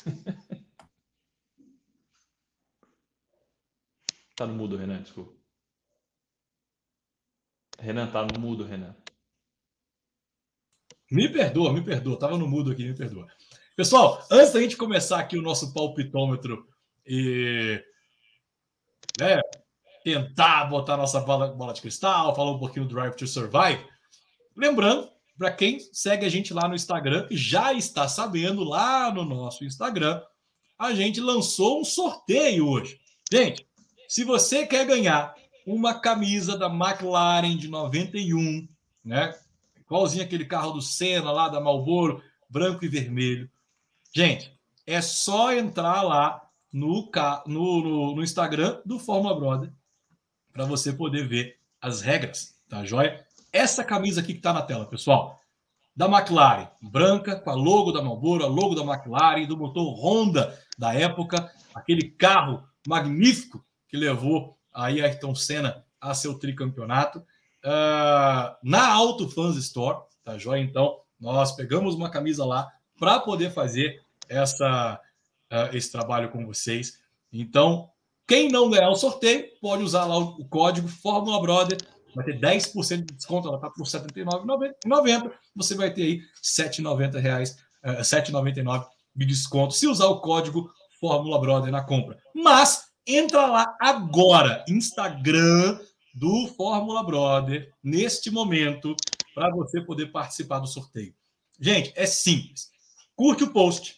Tá 4.41 4.47
no 4.47 4.55
mudo, 4.55 4.75
Renan, 4.75 5.03
desculpa. 5.03 5.35
Renan, 7.79 8.07
tá 8.07 8.25
no 8.25 8.41
mudo, 8.41 8.65
Renan. 8.65 8.97
Me 11.11 11.29
perdoa, 11.29 11.75
me 11.75 11.85
perdoa. 11.85 12.19
Tava 12.19 12.39
no 12.39 12.49
mudo 12.49 12.73
aqui, 12.73 12.87
me 12.87 12.97
perdoa. 12.97 13.29
Pessoal, 13.77 14.27
antes 14.31 14.55
da 14.55 14.63
gente 14.63 14.79
começar 14.79 15.21
aqui 15.21 15.37
o 15.37 15.43
nosso 15.43 15.75
palpitômetro 15.75 16.67
e 17.07 17.85
né, 19.21 19.43
tentar 20.03 20.65
botar 20.71 20.97
nossa 20.97 21.21
bola, 21.21 21.49
bola 21.49 21.75
de 21.75 21.83
cristal, 21.83 22.35
falar 22.35 22.53
um 22.53 22.59
pouquinho 22.59 22.87
do 22.87 22.95
Drive 22.95 23.17
to 23.17 23.27
Survive, 23.27 23.87
lembrando, 24.57 25.07
para 25.37 25.53
quem 25.53 25.81
segue 25.93 26.25
a 26.25 26.31
gente 26.31 26.55
lá 26.55 26.67
no 26.67 26.75
Instagram, 26.75 27.29
já 27.31 27.75
está 27.75 28.09
sabendo, 28.09 28.65
lá 28.65 29.13
no 29.13 29.23
nosso 29.27 29.67
Instagram, 29.67 30.23
a 30.79 30.95
gente 30.95 31.21
lançou 31.21 31.83
um 31.83 31.85
sorteio 31.85 32.67
hoje. 32.67 32.99
Gente, 33.31 33.70
se 34.11 34.25
você 34.25 34.67
quer 34.67 34.85
ganhar 34.85 35.37
uma 35.65 35.95
camisa 35.95 36.59
da 36.59 36.67
McLaren 36.67 37.57
de 37.57 37.69
91, 37.69 38.67
né? 39.05 39.33
Igualzinho 39.79 40.25
aquele 40.25 40.45
carro 40.45 40.73
do 40.73 40.83
Senna 40.83 41.31
lá 41.31 41.49
da 41.49 41.61
Marlboro, 41.61 42.21
branco 42.49 42.85
e 42.85 42.89
vermelho. 42.89 43.49
Gente, 44.13 44.53
é 44.85 45.01
só 45.01 45.55
entrar 45.55 46.03
lá 46.03 46.43
no, 46.73 47.09
no, 47.47 47.83
no, 47.83 48.17
no 48.17 48.23
Instagram 48.25 48.81
do 48.85 48.99
Fórmula 48.99 49.39
Brother 49.39 49.73
para 50.53 50.65
você 50.65 50.93
poder 50.93 51.29
ver 51.29 51.61
as 51.81 52.01
regras. 52.01 52.59
Tá 52.69 52.85
joia? 52.85 53.25
Essa 53.53 53.85
camisa 53.85 54.23
aqui 54.23 54.33
que 54.33 54.41
está 54.41 54.53
na 54.53 54.63
tela, 54.63 54.87
pessoal, 54.87 55.39
da 55.95 56.07
McLaren, 56.07 56.69
branca, 56.83 57.37
com 57.37 57.51
a 57.51 57.55
logo 57.55 57.93
da 57.93 58.03
Marlboro, 58.03 58.43
a 58.43 58.49
logo 58.49 58.75
da 58.75 58.83
McLaren, 58.83 59.47
do 59.47 59.57
motor 59.57 59.95
Honda 60.05 60.59
da 60.77 60.93
época, 60.93 61.49
aquele 61.73 62.11
carro 62.11 62.65
magnífico 62.85 63.65
que 63.91 63.97
levou 63.97 64.57
aí 64.73 65.03
Ayrton 65.03 65.35
Senna 65.35 65.85
a 66.01 66.15
seu 66.15 66.39
tricampeonato. 66.39 67.19
Uh, 67.65 68.57
na 68.63 68.91
Auto 68.93 69.29
Fans 69.29 69.57
Store, 69.57 69.99
tá 70.25 70.39
joia? 70.39 70.63
Então, 70.63 71.01
nós 71.21 71.53
pegamos 71.53 71.95
uma 71.95 72.09
camisa 72.09 72.45
lá 72.45 72.71
para 72.99 73.21
poder 73.21 73.51
fazer 73.51 74.01
essa, 74.29 74.99
uh, 75.53 75.77
esse 75.77 75.91
trabalho 75.93 76.31
com 76.31 76.47
vocês. 76.47 76.99
Então, 77.33 77.91
quem 78.27 78.49
não 78.49 78.71
ganhar 78.71 78.89
o 78.89 78.97
sorteio, 78.97 79.47
pode 79.61 79.83
usar 79.83 80.05
lá 80.05 80.17
o, 80.17 80.45
código 80.45 80.89
Fórmula 80.89 81.41
Brother 81.43 81.77
vai 82.15 82.25
ter 82.25 82.41
10% 82.41 83.05
de 83.05 83.15
desconto, 83.15 83.47
ela 83.47 83.57
está 83.57 83.71
por 83.71 83.85
R$ 83.85 83.91
79,90. 83.91 85.33
Você 85.55 85.75
vai 85.75 85.93
ter 85.93 86.03
aí 86.03 86.21
7,90 86.43 87.21
reais, 87.21 87.53
uh, 87.85 87.91
eh, 87.91 88.01
7,99 88.01 88.87
de 89.15 89.27
desconto 89.27 89.75
se 89.75 89.87
usar 89.87 90.07
o 90.07 90.21
código 90.21 90.73
Fórmula 91.01 91.41
Brother 91.41 91.71
na 91.71 91.83
compra. 91.83 92.19
Mas 92.35 92.90
entra 93.17 93.47
lá 93.47 93.77
agora, 93.81 94.65
Instagram 94.69 95.79
do 96.15 96.49
Fórmula 96.49 97.03
Brother, 97.05 97.73
neste 97.83 98.31
momento, 98.31 98.97
para 99.35 99.51
você 99.51 99.81
poder 99.81 100.07
participar 100.07 100.59
do 100.59 100.67
sorteio. 100.67 101.15
Gente, 101.59 101.93
é 101.95 102.07
simples. 102.07 102.71
Curte 103.15 103.45
o 103.45 103.53
post, 103.53 103.97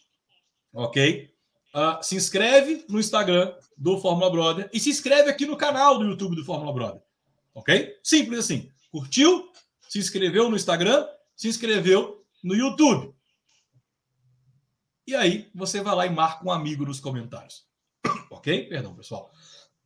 ok? 0.72 1.32
Uh, 1.74 2.02
se 2.02 2.16
inscreve 2.16 2.84
no 2.88 3.00
Instagram 3.00 3.54
do 3.78 3.98
Fórmula 3.98 4.30
Brother 4.30 4.68
e 4.72 4.78
se 4.78 4.90
inscreve 4.90 5.30
aqui 5.30 5.46
no 5.46 5.56
canal 5.56 5.98
do 5.98 6.04
YouTube 6.04 6.36
do 6.36 6.44
Fórmula 6.44 6.72
Brother. 6.72 7.02
Ok? 7.54 7.98
Simples 8.02 8.40
assim. 8.40 8.70
Curtiu? 8.90 9.50
Se 9.88 9.98
inscreveu 9.98 10.50
no 10.50 10.56
Instagram? 10.56 11.06
Se 11.34 11.48
inscreveu 11.48 12.24
no 12.42 12.54
YouTube. 12.54 13.14
E 15.06 15.14
aí 15.14 15.50
você 15.54 15.80
vai 15.80 15.94
lá 15.94 16.06
e 16.06 16.10
marca 16.10 16.44
um 16.44 16.52
amigo 16.52 16.84
nos 16.84 17.00
comentários. 17.00 17.66
Ok? 18.42 18.68
Perdão, 18.68 18.92
pessoal. 18.96 19.30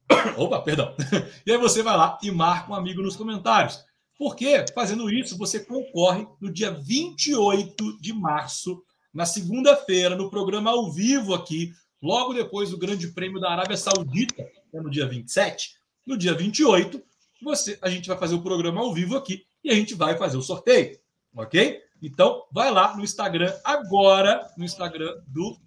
Opa, 0.38 0.62
perdão. 0.62 0.97
E 1.45 1.53
aí 1.53 1.59
você 1.59 1.83
vai 1.83 1.95
lá 1.95 2.19
e 2.23 2.31
marca 2.31 2.73
um 2.73 2.75
amigo 2.75 3.03
nos 3.03 3.14
comentários. 3.14 3.85
Porque 4.19 4.64
fazendo 4.75 5.11
isso, 5.11 5.37
você 5.37 5.61
concorre 5.61 6.27
no 6.40 6.51
dia 6.51 6.71
28 6.71 8.01
de 8.01 8.14
março, 8.14 8.83
na 9.12 9.27
segunda-feira, 9.27 10.16
no 10.16 10.31
programa 10.31 10.71
ao 10.71 10.90
vivo 10.90 11.35
aqui, 11.35 11.71
logo 12.03 12.33
depois 12.33 12.71
do 12.71 12.79
Grande 12.79 13.09
Prêmio 13.09 13.38
da 13.38 13.51
Arábia 13.51 13.77
Saudita, 13.77 14.42
é 14.73 14.81
no 14.81 14.90
dia 14.90 15.07
27. 15.07 15.75
No 16.07 16.16
dia 16.16 16.33
28, 16.33 17.03
você, 17.42 17.79
a 17.83 17.90
gente 17.90 18.09
vai 18.09 18.16
fazer 18.16 18.37
o 18.37 18.42
programa 18.42 18.81
ao 18.81 18.95
vivo 18.95 19.19
aqui 19.19 19.45
e 19.62 19.71
a 19.71 19.75
gente 19.75 19.95
vai 19.95 20.16
fazer 20.16 20.38
o 20.38 20.42
sorteio, 20.42 20.99
ok? 21.37 21.79
Então, 22.01 22.47
vai 22.51 22.71
lá 22.71 22.97
no 22.97 23.05
Instagram 23.05 23.55
agora, 23.62 24.51
no 24.57 24.64
Instagram 24.64 25.14
do 25.27 25.59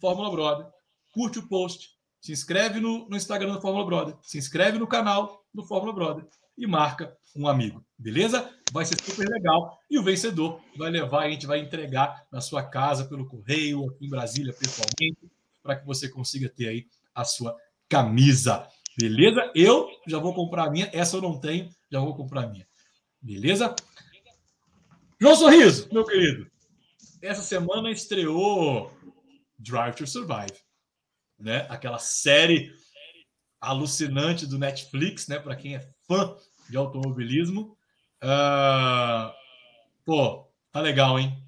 Fórmula 0.00 0.32
Brother, 0.32 0.66
curte 1.12 1.38
o 1.38 1.48
post, 1.48 1.93
se 2.24 2.32
inscreve 2.32 2.80
no, 2.80 3.06
no 3.06 3.16
Instagram 3.18 3.52
do 3.52 3.60
Fórmula 3.60 3.84
Brother, 3.84 4.16
se 4.22 4.38
inscreve 4.38 4.78
no 4.78 4.86
canal 4.86 5.44
do 5.52 5.62
Fórmula 5.62 5.92
Brother 5.92 6.26
e 6.56 6.66
marca 6.66 7.14
um 7.36 7.46
amigo, 7.46 7.84
beleza? 7.98 8.50
Vai 8.72 8.86
ser 8.86 8.98
super 8.98 9.28
legal 9.28 9.78
e 9.90 9.98
o 9.98 10.02
vencedor 10.02 10.58
vai 10.74 10.90
levar, 10.90 11.24
a 11.24 11.28
gente 11.28 11.46
vai 11.46 11.58
entregar 11.58 12.26
na 12.32 12.40
sua 12.40 12.62
casa 12.62 13.04
pelo 13.04 13.28
correio, 13.28 13.90
aqui 13.90 14.06
em 14.06 14.08
Brasília, 14.08 14.54
pessoalmente, 14.54 15.30
para 15.62 15.76
que 15.76 15.84
você 15.84 16.08
consiga 16.08 16.48
ter 16.48 16.68
aí 16.68 16.86
a 17.14 17.24
sua 17.24 17.54
camisa. 17.90 18.66
Beleza? 18.98 19.52
Eu 19.54 19.90
já 20.06 20.18
vou 20.18 20.32
comprar 20.32 20.64
a 20.64 20.70
minha. 20.70 20.88
Essa 20.94 21.18
eu 21.18 21.20
não 21.20 21.38
tenho, 21.38 21.68
já 21.92 22.00
vou 22.00 22.16
comprar 22.16 22.44
a 22.44 22.46
minha. 22.46 22.66
Beleza? 23.20 23.76
João 25.20 25.36
Sorriso, 25.36 25.90
meu 25.92 26.06
querido. 26.06 26.50
Essa 27.20 27.42
semana 27.42 27.90
estreou 27.90 28.90
Drive 29.58 29.96
to 29.96 30.06
Survive, 30.06 30.63
né? 31.38 31.66
Aquela 31.68 31.98
série 31.98 32.72
alucinante 33.60 34.46
do 34.46 34.58
Netflix, 34.58 35.26
né? 35.28 35.38
Para 35.38 35.56
quem 35.56 35.76
é 35.76 35.88
fã 36.06 36.36
de 36.68 36.76
automobilismo. 36.76 37.76
Uh... 38.22 39.32
Pô, 40.04 40.50
tá 40.70 40.80
legal, 40.80 41.18
hein? 41.18 41.42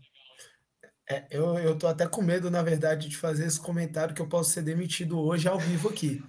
É, 1.09 1.27
eu, 1.31 1.59
eu 1.59 1.79
tô 1.79 1.87
até 1.87 2.07
com 2.07 2.23
medo, 2.23 2.51
na 2.51 2.63
verdade, 2.63 3.09
de 3.09 3.17
fazer 3.17 3.47
esse 3.47 3.61
comentário 3.61 4.15
que 4.15 4.21
eu 4.21 4.29
posso 4.29 4.51
ser 4.51 4.63
demitido 4.63 5.21
hoje 5.21 5.47
ao 5.47 5.59
vivo 5.59 5.89
aqui 5.89 6.23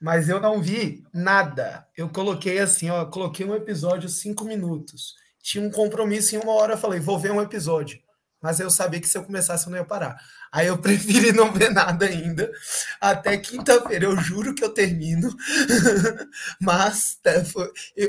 mas 0.00 0.30
eu 0.30 0.40
não 0.40 0.62
vi 0.62 1.04
nada. 1.12 1.86
Eu 1.94 2.08
coloquei 2.08 2.58
assim, 2.58 2.88
ó, 2.88 3.04
coloquei 3.04 3.44
um 3.44 3.54
episódio 3.54 4.08
cinco 4.08 4.44
minutos. 4.44 5.14
Tinha 5.42 5.62
um 5.62 5.70
compromisso 5.70 6.34
em 6.34 6.38
uma 6.38 6.52
hora, 6.52 6.76
falei, 6.76 6.98
vou 6.98 7.18
ver 7.18 7.30
um 7.30 7.42
episódio. 7.42 8.00
Mas 8.40 8.58
eu 8.58 8.70
sabia 8.70 9.00
que 9.00 9.08
se 9.08 9.18
eu 9.18 9.24
começasse 9.24 9.66
eu 9.66 9.70
não 9.70 9.78
ia 9.78 9.84
parar. 9.84 10.16
Aí 10.50 10.66
eu 10.66 10.78
preferi 10.82 11.32
não 11.32 11.52
ver 11.52 11.70
nada 11.70 12.06
ainda. 12.06 12.50
Até 13.00 13.36
quinta-feira, 13.36 14.04
eu 14.04 14.16
juro 14.16 14.54
que 14.54 14.64
eu 14.64 14.70
termino. 14.70 15.34
Mas 16.60 17.18
é, 17.24 17.42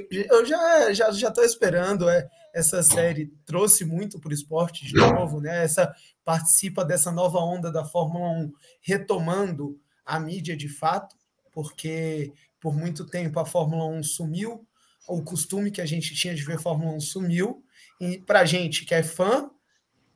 eu, 0.10 0.46
já 0.46 0.94
já 0.94 1.12
já 1.12 1.28
estou 1.30 1.44
esperando. 1.44 2.10
É, 2.10 2.28
essa 2.54 2.84
série 2.84 3.34
trouxe 3.46 3.86
muito 3.86 4.20
para 4.20 4.30
o 4.30 4.34
esporte 4.34 4.86
de 4.86 4.94
novo, 4.94 5.40
né? 5.40 5.64
Essa 5.64 5.94
participa 6.24 6.84
dessa 6.84 7.12
nova 7.12 7.40
onda 7.40 7.72
da 7.72 7.86
Fórmula 7.86 8.30
1, 8.30 8.52
retomando 8.82 9.80
a 10.06 10.20
mídia 10.20 10.56
de 10.56 10.68
fato 10.68 11.16
porque 11.52 12.32
por 12.60 12.76
muito 12.76 13.06
tempo 13.06 13.40
a 13.40 13.46
Fórmula 13.46 13.86
1 13.86 14.04
sumiu, 14.04 14.66
o 15.08 15.22
costume 15.24 15.72
que 15.72 15.82
a 15.82 15.86
gente 15.86 16.16
tinha 16.16 16.34
de 16.34 16.44
ver 16.44 16.60
Fórmula 16.60 16.94
1 16.94 17.00
sumiu, 17.02 17.64
e 18.00 18.20
para 18.20 18.46
gente 18.46 18.86
que 18.86 18.94
é 18.94 19.04
fã, 19.04 19.50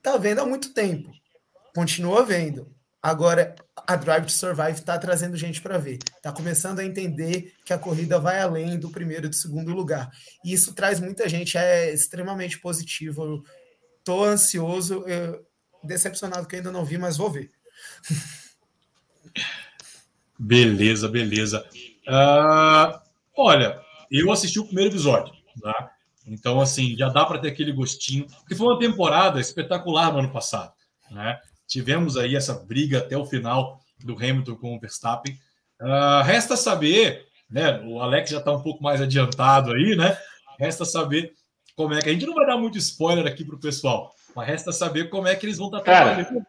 tá 0.05 0.17
vendo 0.17 0.39
há 0.39 0.45
muito 0.45 0.71
tempo, 0.71 1.11
continua 1.73 2.23
vendo. 2.23 2.71
Agora, 3.01 3.55
a 3.87 3.95
Drive 3.95 4.25
to 4.25 4.31
Survive 4.31 4.71
está 4.79 4.97
trazendo 4.97 5.35
gente 5.35 5.61
para 5.61 5.79
ver, 5.79 5.97
está 6.15 6.31
começando 6.31 6.79
a 6.79 6.85
entender 6.85 7.53
que 7.65 7.73
a 7.73 7.77
corrida 7.77 8.19
vai 8.19 8.39
além 8.39 8.77
do 8.79 8.91
primeiro 8.91 9.25
e 9.25 9.29
do 9.29 9.35
segundo 9.35 9.73
lugar. 9.73 10.11
E 10.43 10.53
isso 10.53 10.73
traz 10.73 10.99
muita 10.99 11.27
gente, 11.27 11.57
é 11.57 11.91
extremamente 11.91 12.59
positivo. 12.59 13.43
Estou 13.97 14.23
ansioso, 14.23 15.03
eu, 15.07 15.43
decepcionado 15.83 16.47
que 16.47 16.55
ainda 16.55 16.71
não 16.71 16.85
vi, 16.85 16.97
mas 16.99 17.17
vou 17.17 17.31
ver. 17.31 17.49
Beleza, 20.37 21.07
beleza. 21.07 21.65
Uh, 22.05 22.99
olha, 23.37 23.79
eu 24.11 24.29
assisti 24.33 24.59
o 24.59 24.65
primeiro 24.65 24.91
episódio, 24.91 25.33
tá? 25.61 25.94
Então, 26.25 26.59
assim, 26.59 26.95
já 26.95 27.09
dá 27.09 27.25
para 27.25 27.39
ter 27.39 27.49
aquele 27.49 27.71
gostinho, 27.71 28.25
porque 28.27 28.55
foi 28.55 28.67
uma 28.67 28.79
temporada 28.79 29.39
espetacular 29.39 30.11
no 30.11 30.19
ano 30.19 30.31
passado, 30.31 30.73
né? 31.11 31.39
Tivemos 31.67 32.17
aí 32.17 32.35
essa 32.35 32.53
briga 32.53 32.99
até 32.99 33.17
o 33.17 33.25
final 33.25 33.79
do 34.03 34.13
Hamilton 34.13 34.55
com 34.55 34.75
o 34.75 34.79
Verstappen. 34.79 35.37
Uh, 35.81 36.23
resta 36.23 36.55
saber, 36.55 37.27
né? 37.49 37.79
O 37.81 37.99
Alex 37.99 38.29
já 38.29 38.39
está 38.39 38.51
um 38.51 38.61
pouco 38.61 38.83
mais 38.83 39.01
adiantado 39.01 39.71
aí, 39.71 39.95
né? 39.95 40.17
Resta 40.59 40.85
saber 40.85 41.33
como 41.75 41.93
é 41.93 42.01
que 42.01 42.09
a 42.09 42.13
gente 42.13 42.25
não 42.25 42.35
vai 42.35 42.45
dar 42.45 42.57
muito 42.57 42.77
spoiler 42.77 43.27
aqui 43.27 43.43
para 43.43 43.55
o 43.55 43.59
pessoal, 43.59 44.13
mas 44.35 44.47
resta 44.47 44.71
saber 44.71 45.09
como 45.09 45.27
é 45.27 45.35
que 45.35 45.45
eles 45.45 45.57
vão 45.57 45.67
estar 45.67 45.79
tá 45.79 45.83
trabalhando. 45.83 46.45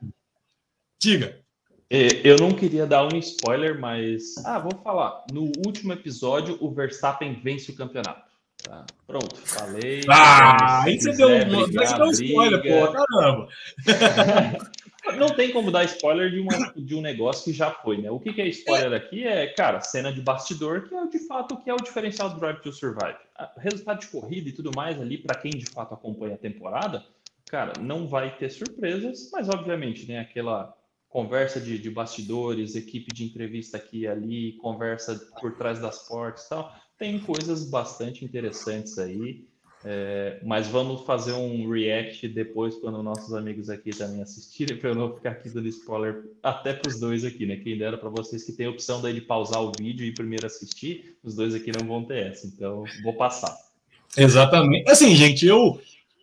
Diga. 0.99 1.41
É, 1.89 2.29
eu 2.29 2.37
não 2.37 2.53
queria 2.53 2.85
dar 2.85 3.05
um 3.05 3.17
spoiler, 3.19 3.79
mas. 3.79 4.37
Ah, 4.45 4.59
vou 4.59 4.73
falar. 4.83 5.25
No 5.33 5.53
último 5.65 5.93
episódio, 5.93 6.59
o 6.61 6.73
Verstappen 6.73 7.41
vence 7.43 7.71
o 7.71 7.77
campeonato. 7.77 8.26
Tá, 8.67 8.85
pronto, 9.07 9.37
falei. 9.37 10.01
Ah, 10.11 10.83
aí 10.83 11.01
você 11.01 11.13
deu, 11.13 11.29
um, 11.29 11.69
deu 11.69 12.07
um 12.07 12.11
spoiler, 12.11 12.63
pô, 12.63 12.93
caramba. 12.93 13.49
não 15.17 15.29
tem 15.29 15.53
como 15.53 15.71
dar 15.71 15.85
spoiler 15.85 16.31
de, 16.31 16.41
uma, 16.41 16.73
de 16.75 16.95
um 16.95 17.01
negócio 17.01 17.45
que 17.45 17.53
já 17.53 17.71
foi, 17.71 17.99
né? 17.99 18.11
O 18.11 18.19
que, 18.19 18.33
que 18.33 18.43
é 18.43 18.49
spoiler 18.49 18.93
aqui 18.93 19.25
é, 19.25 19.47
cara, 19.47 19.81
cena 19.81 20.13
de 20.13 20.21
bastidor, 20.21 20.89
que 20.89 20.95
é 20.95 21.07
de 21.07 21.21
fato 21.21 21.55
o 21.55 21.63
que 21.63 21.71
é 21.71 21.75
o 21.75 21.77
diferencial 21.77 22.31
do 22.31 22.41
Drive 22.41 22.61
to 22.61 22.73
Survive. 22.73 23.17
Resultado 23.59 24.01
de 24.01 24.09
corrida 24.09 24.49
e 24.49 24.53
tudo 24.53 24.71
mais 24.75 25.01
ali, 25.01 25.19
para 25.19 25.39
quem 25.39 25.53
de 25.53 25.67
fato 25.67 25.95
acompanha 25.95 26.35
a 26.35 26.39
temporada, 26.39 27.05
cara, 27.47 27.73
não 27.81 28.09
vai 28.09 28.37
ter 28.37 28.51
surpresas, 28.51 29.31
mas 29.33 29.49
obviamente, 29.49 30.09
né, 30.09 30.19
aquela 30.19 30.77
conversa 31.09 31.61
de, 31.61 31.79
de, 31.79 31.89
bastidores, 31.89 32.75
equipe 32.75 33.15
de 33.15 33.25
entrevista 33.25 33.77
aqui 33.77 34.01
e 34.01 34.09
ali, 34.09 34.53
conversa 34.55 35.19
por 35.41 35.55
trás 35.55 35.79
das 35.79 36.07
portas 36.07 36.45
e 36.45 36.49
tal. 36.49 36.75
Tem 36.99 37.19
coisas 37.19 37.69
bastante 37.69 38.25
interessantes 38.25 38.99
aí, 38.99 39.45
é, 39.85 40.41
mas 40.43 40.67
vamos 40.67 41.03
fazer 41.03 41.33
um 41.33 41.71
react 41.71 42.27
depois 42.29 42.75
quando 42.77 43.03
nossos 43.03 43.35
amigos 43.35 43.69
aqui 43.69 43.91
também 43.91 44.23
assistirem, 44.23 44.77
para 44.79 44.91
eu 44.91 44.95
não 44.95 45.15
ficar 45.15 45.33
aqui 45.33 45.51
dando 45.51 45.69
spoiler 45.69 46.25
até 46.43 46.73
para 46.73 46.89
os 46.89 46.99
dois 46.99 47.25
aqui, 47.25 47.45
né? 47.45 47.57
Quem 47.57 47.77
dera 47.77 47.99
para 47.99 48.09
vocês 48.09 48.43
que 48.45 48.53
tem 48.53 48.67
a 48.67 48.71
opção 48.71 49.03
daí 49.03 49.13
de 49.13 49.21
pausar 49.21 49.63
o 49.63 49.73
vídeo 49.79 50.07
e 50.07 50.13
primeiro 50.15 50.47
assistir, 50.47 51.19
os 51.23 51.35
dois 51.35 51.55
aqui 51.55 51.71
não 51.71 51.87
vão 51.87 52.05
ter 52.05 52.33
essa, 52.33 52.47
então 52.47 52.85
vou 53.03 53.13
passar. 53.13 53.55
Exatamente. 54.17 54.91
Assim, 54.91 55.15
gente, 55.15 55.47
eu 55.47 55.79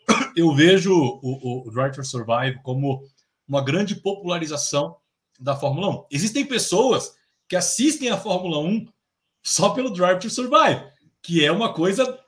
eu 0.36 0.54
vejo 0.54 0.92
o, 0.94 1.68
o 1.68 1.72
Drive 1.72 1.94
to 1.94 2.04
Survive 2.04 2.60
como 2.64 3.08
uma 3.48 3.64
grande 3.64 3.96
popularização 3.96 4.98
da 5.40 5.56
Fórmula 5.56 5.90
1. 5.90 6.06
Existem 6.12 6.46
pessoas 6.46 7.16
que 7.48 7.56
assistem 7.56 8.10
a 8.10 8.18
Fórmula 8.18 8.60
1 8.60 8.88
só 9.44 9.70
pelo 9.70 9.92
Drive 9.92 10.20
to 10.20 10.30
Survive, 10.30 10.82
que 11.22 11.44
é 11.46 11.52
uma 11.52 11.74
coisa 11.74 12.20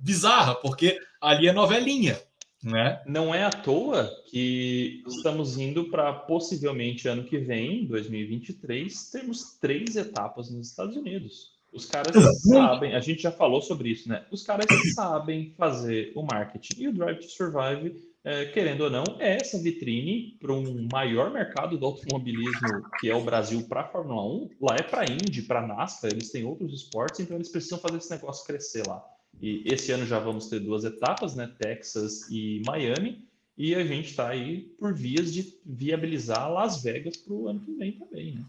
bizarra, 0.00 0.54
porque 0.54 0.98
ali 1.20 1.48
é 1.48 1.52
novelinha. 1.52 2.18
Né? 2.62 3.02
Não 3.06 3.34
é 3.34 3.42
à 3.42 3.50
toa 3.50 4.08
que 4.30 5.02
estamos 5.08 5.58
indo 5.58 5.90
para 5.90 6.12
possivelmente 6.12 7.08
ano 7.08 7.24
que 7.24 7.36
vem, 7.36 7.86
2023, 7.86 9.10
termos 9.10 9.58
três 9.60 9.96
etapas 9.96 10.48
nos 10.48 10.68
Estados 10.68 10.96
Unidos. 10.96 11.50
Os 11.72 11.86
caras 11.86 12.14
sabem, 12.42 12.94
a 12.94 13.00
gente 13.00 13.22
já 13.22 13.32
falou 13.32 13.60
sobre 13.62 13.88
isso, 13.88 14.08
né? 14.08 14.24
Os 14.30 14.44
caras 14.44 14.66
sabem 14.94 15.54
fazer 15.56 16.12
o 16.14 16.22
marketing. 16.22 16.82
E 16.82 16.88
o 16.88 16.92
Drive 16.92 17.18
to 17.18 17.30
Survive, 17.30 17.96
é, 18.24 18.44
querendo 18.46 18.82
ou 18.82 18.90
não, 18.90 19.02
é 19.18 19.36
essa 19.36 19.58
vitrine 19.58 20.36
para 20.40 20.52
um 20.52 20.86
maior 20.92 21.32
mercado 21.32 21.76
do 21.76 21.84
automobilismo, 21.86 22.82
que 23.00 23.10
é 23.10 23.14
o 23.14 23.24
Brasil, 23.24 23.64
para 23.68 23.80
a 23.80 23.88
Fórmula 23.88 24.24
1. 24.24 24.50
Lá 24.60 24.76
é 24.76 24.82
para 24.82 25.10
Indy, 25.10 25.42
para 25.42 25.66
NASCAR, 25.66 26.12
eles 26.12 26.30
têm 26.30 26.44
outros 26.44 26.72
esportes, 26.72 27.20
então 27.20 27.36
eles 27.36 27.48
precisam 27.48 27.78
fazer 27.78 27.98
esse 27.98 28.10
negócio 28.10 28.46
crescer 28.46 28.86
lá. 28.86 29.04
E 29.40 29.64
esse 29.66 29.90
ano 29.90 30.06
já 30.06 30.20
vamos 30.20 30.46
ter 30.46 30.60
duas 30.60 30.84
etapas, 30.84 31.34
né? 31.34 31.50
Texas 31.58 32.28
e 32.30 32.62
Miami. 32.64 33.24
E 33.58 33.74
a 33.74 33.84
gente 33.84 34.10
está 34.10 34.28
aí 34.28 34.72
por 34.78 34.94
vias 34.94 35.32
de 35.32 35.54
viabilizar 35.64 36.50
Las 36.50 36.82
Vegas 36.82 37.16
para 37.16 37.34
o 37.34 37.48
ano 37.48 37.60
que 37.60 37.72
vem 37.72 37.92
também, 37.92 38.34
né? 38.34 38.44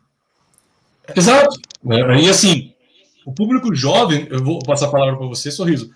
Exato. 1.15 1.59
É, 1.89 2.21
e 2.21 2.29
assim, 2.29 2.73
o 3.25 3.33
público 3.33 3.73
jovem, 3.73 4.27
eu 4.29 4.43
vou 4.43 4.59
passar 4.59 4.87
a 4.87 4.91
palavra 4.91 5.17
para 5.17 5.27
você, 5.27 5.49
sorriso. 5.49 5.93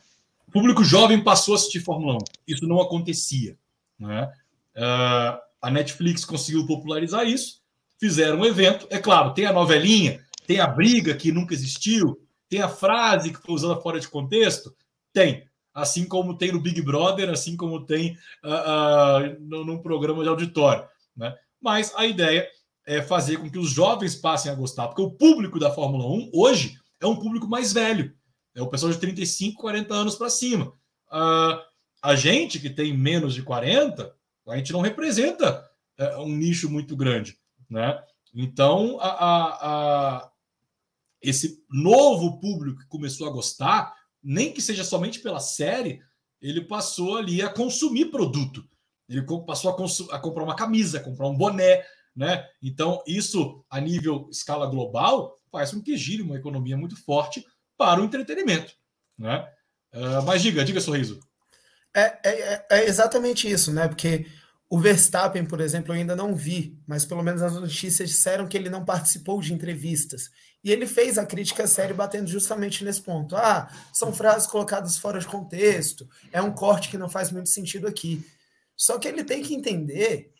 O 0.47 0.51
público 0.51 0.83
jovem 0.83 1.23
passou 1.23 1.53
a 1.53 1.57
assistir 1.57 1.79
Fórmula 1.79 2.15
1. 2.15 2.17
Isso 2.47 2.67
não 2.67 2.81
acontecia. 2.81 3.55
Né? 3.99 4.31
Uh, 4.75 5.39
a 5.61 5.71
Netflix 5.71 6.23
conseguiu 6.23 6.65
popularizar 6.65 7.25
isso, 7.25 7.61
fizeram 7.99 8.39
um 8.39 8.45
evento. 8.45 8.87
É 8.89 8.99
claro, 8.99 9.33
tem 9.33 9.45
a 9.45 9.53
novelinha, 9.53 10.23
tem 10.45 10.59
a 10.59 10.67
briga 10.67 11.15
que 11.15 11.31
nunca 11.31 11.53
existiu, 11.53 12.19
tem 12.49 12.61
a 12.61 12.69
frase 12.69 13.33
que 13.33 13.41
foi 13.41 13.55
usada 13.55 13.81
fora 13.81 13.99
de 13.99 14.07
contexto, 14.07 14.75
tem. 15.11 15.45
Assim 15.73 16.07
como 16.07 16.37
tem 16.37 16.51
no 16.51 16.61
Big 16.61 16.81
Brother, 16.81 17.29
assim 17.29 17.55
como 17.55 17.85
tem 17.85 18.17
uh, 18.43 19.29
uh, 19.29 19.65
num 19.65 19.79
programa 19.79 20.23
de 20.23 20.29
auditório. 20.29 20.87
Né? 21.15 21.35
Mas 21.61 21.93
a 21.95 22.05
ideia 22.05 22.47
é 22.85 23.01
fazer 23.01 23.37
com 23.37 23.49
que 23.49 23.59
os 23.59 23.69
jovens 23.69 24.15
passem 24.15 24.51
a 24.51 24.55
gostar, 24.55 24.87
porque 24.87 25.01
o 25.01 25.11
público 25.11 25.59
da 25.59 25.69
Fórmula 25.69 26.05
1 26.05 26.31
hoje 26.33 26.79
é 26.99 27.05
um 27.05 27.15
público 27.15 27.47
mais 27.47 27.73
velho. 27.73 28.13
É 28.55 28.61
o 28.61 28.67
pessoal 28.67 28.91
de 28.91 28.97
35, 28.97 29.61
40 29.61 29.93
anos 29.93 30.15
para 30.15 30.29
cima. 30.29 30.73
Uh, 31.11 31.59
a 32.01 32.15
gente 32.15 32.59
que 32.59 32.69
tem 32.69 32.95
menos 32.95 33.33
de 33.33 33.43
40, 33.43 34.15
a 34.47 34.57
gente 34.57 34.71
não 34.71 34.81
representa 34.81 35.69
uh, 35.99 36.21
um 36.21 36.35
nicho 36.35 36.69
muito 36.69 36.95
grande. 36.95 37.37
Né? 37.69 38.01
Então, 38.33 38.97
a, 38.99 39.07
a, 39.07 39.57
a, 39.61 40.31
esse 41.21 41.63
novo 41.69 42.39
público 42.39 42.79
que 42.79 42.87
começou 42.87 43.27
a 43.27 43.31
gostar 43.31 43.93
nem 44.23 44.51
que 44.51 44.61
seja 44.61 44.83
somente 44.83 45.19
pela 45.19 45.39
série, 45.39 46.01
ele 46.41 46.61
passou 46.61 47.17
ali 47.17 47.41
a 47.41 47.49
consumir 47.49 48.05
produto. 48.05 48.67
Ele 49.07 49.25
passou 49.45 49.71
a, 49.71 50.15
a 50.15 50.19
comprar 50.19 50.43
uma 50.43 50.55
camisa, 50.55 50.99
comprar 50.99 51.27
um 51.27 51.37
boné, 51.37 51.85
né? 52.15 52.45
Então, 52.61 53.01
isso 53.07 53.63
a 53.69 53.79
nível 53.79 54.27
escala 54.31 54.67
global 54.67 55.39
faz 55.51 55.71
com 55.71 55.81
que 55.81 55.95
gire 55.95 56.21
uma 56.21 56.35
economia 56.35 56.75
muito 56.75 56.95
forte 57.03 57.45
para 57.77 58.01
o 58.01 58.03
entretenimento, 58.03 58.73
né? 59.17 59.47
Uh, 59.93 60.21
mas 60.25 60.41
diga, 60.41 60.65
diga, 60.65 60.81
sorriso. 60.81 61.19
É, 61.97 62.19
é, 62.23 62.65
é, 62.69 62.85
exatamente 62.85 63.49
isso, 63.49 63.73
né? 63.73 63.87
Porque 63.87 64.27
o 64.69 64.79
Verstappen, 64.79 65.43
por 65.43 65.59
exemplo, 65.59 65.91
eu 65.91 65.97
ainda 65.97 66.15
não 66.15 66.35
vi, 66.35 66.77
mas 66.85 67.03
pelo 67.03 67.23
menos 67.23 67.41
as 67.41 67.55
notícias 67.55 68.09
disseram 68.09 68.47
que 68.47 68.55
ele 68.55 68.69
não 68.69 68.85
participou 68.85 69.41
de 69.41 69.51
entrevistas. 69.51 70.29
E 70.63 70.71
ele 70.71 70.85
fez 70.85 71.17
a 71.17 71.25
crítica 71.25 71.65
séria 71.65 71.95
batendo 71.95 72.27
justamente 72.27 72.83
nesse 72.83 73.01
ponto. 73.01 73.35
Ah, 73.35 73.67
são 73.91 74.13
frases 74.13 74.47
colocadas 74.47 74.99
fora 74.99 75.19
de 75.19 75.25
contexto, 75.25 76.07
é 76.31 76.39
um 76.39 76.53
corte 76.53 76.89
que 76.89 76.99
não 76.99 77.09
faz 77.09 77.31
muito 77.31 77.49
sentido 77.49 77.87
aqui. 77.87 78.23
Só 78.75 78.99
que 78.99 79.07
ele 79.07 79.23
tem 79.23 79.41
que 79.41 79.55
entender 79.55 80.31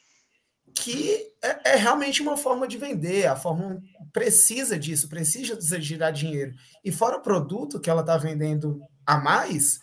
que 0.76 1.32
é, 1.41 1.72
é 1.72 1.76
realmente 1.76 2.22
uma 2.22 2.38
forma 2.38 2.67
de 2.67 2.78
vender, 2.78 3.26
a 3.26 3.36
Fórmula 3.36 3.82
precisa 4.13 4.78
disso, 4.78 5.10
precisa 5.10 5.82
girar 5.82 6.13
dinheiro. 6.13 6.54
E 6.86 6.91
fora 6.91 7.17
o 7.17 7.22
produto 7.22 7.80
que 7.80 7.89
ela 7.89 8.02
está 8.02 8.15
vendendo 8.15 8.80
a 9.04 9.17
mais, 9.17 9.80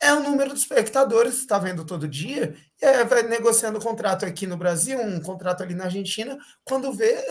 é 0.00 0.12
o 0.12 0.22
número 0.22 0.52
de 0.52 0.60
espectadores 0.60 1.34
que 1.34 1.40
está 1.40 1.58
vendo 1.58 1.84
todo 1.84 2.06
dia, 2.06 2.54
e 2.80 3.04
vai 3.04 3.22
negociando 3.24 3.80
contrato 3.80 4.24
aqui 4.24 4.46
no 4.46 4.56
Brasil, 4.56 5.00
um 5.00 5.20
contrato 5.20 5.62
ali 5.62 5.74
na 5.74 5.84
Argentina, 5.84 6.38
quando 6.64 6.92
vê, 6.92 7.26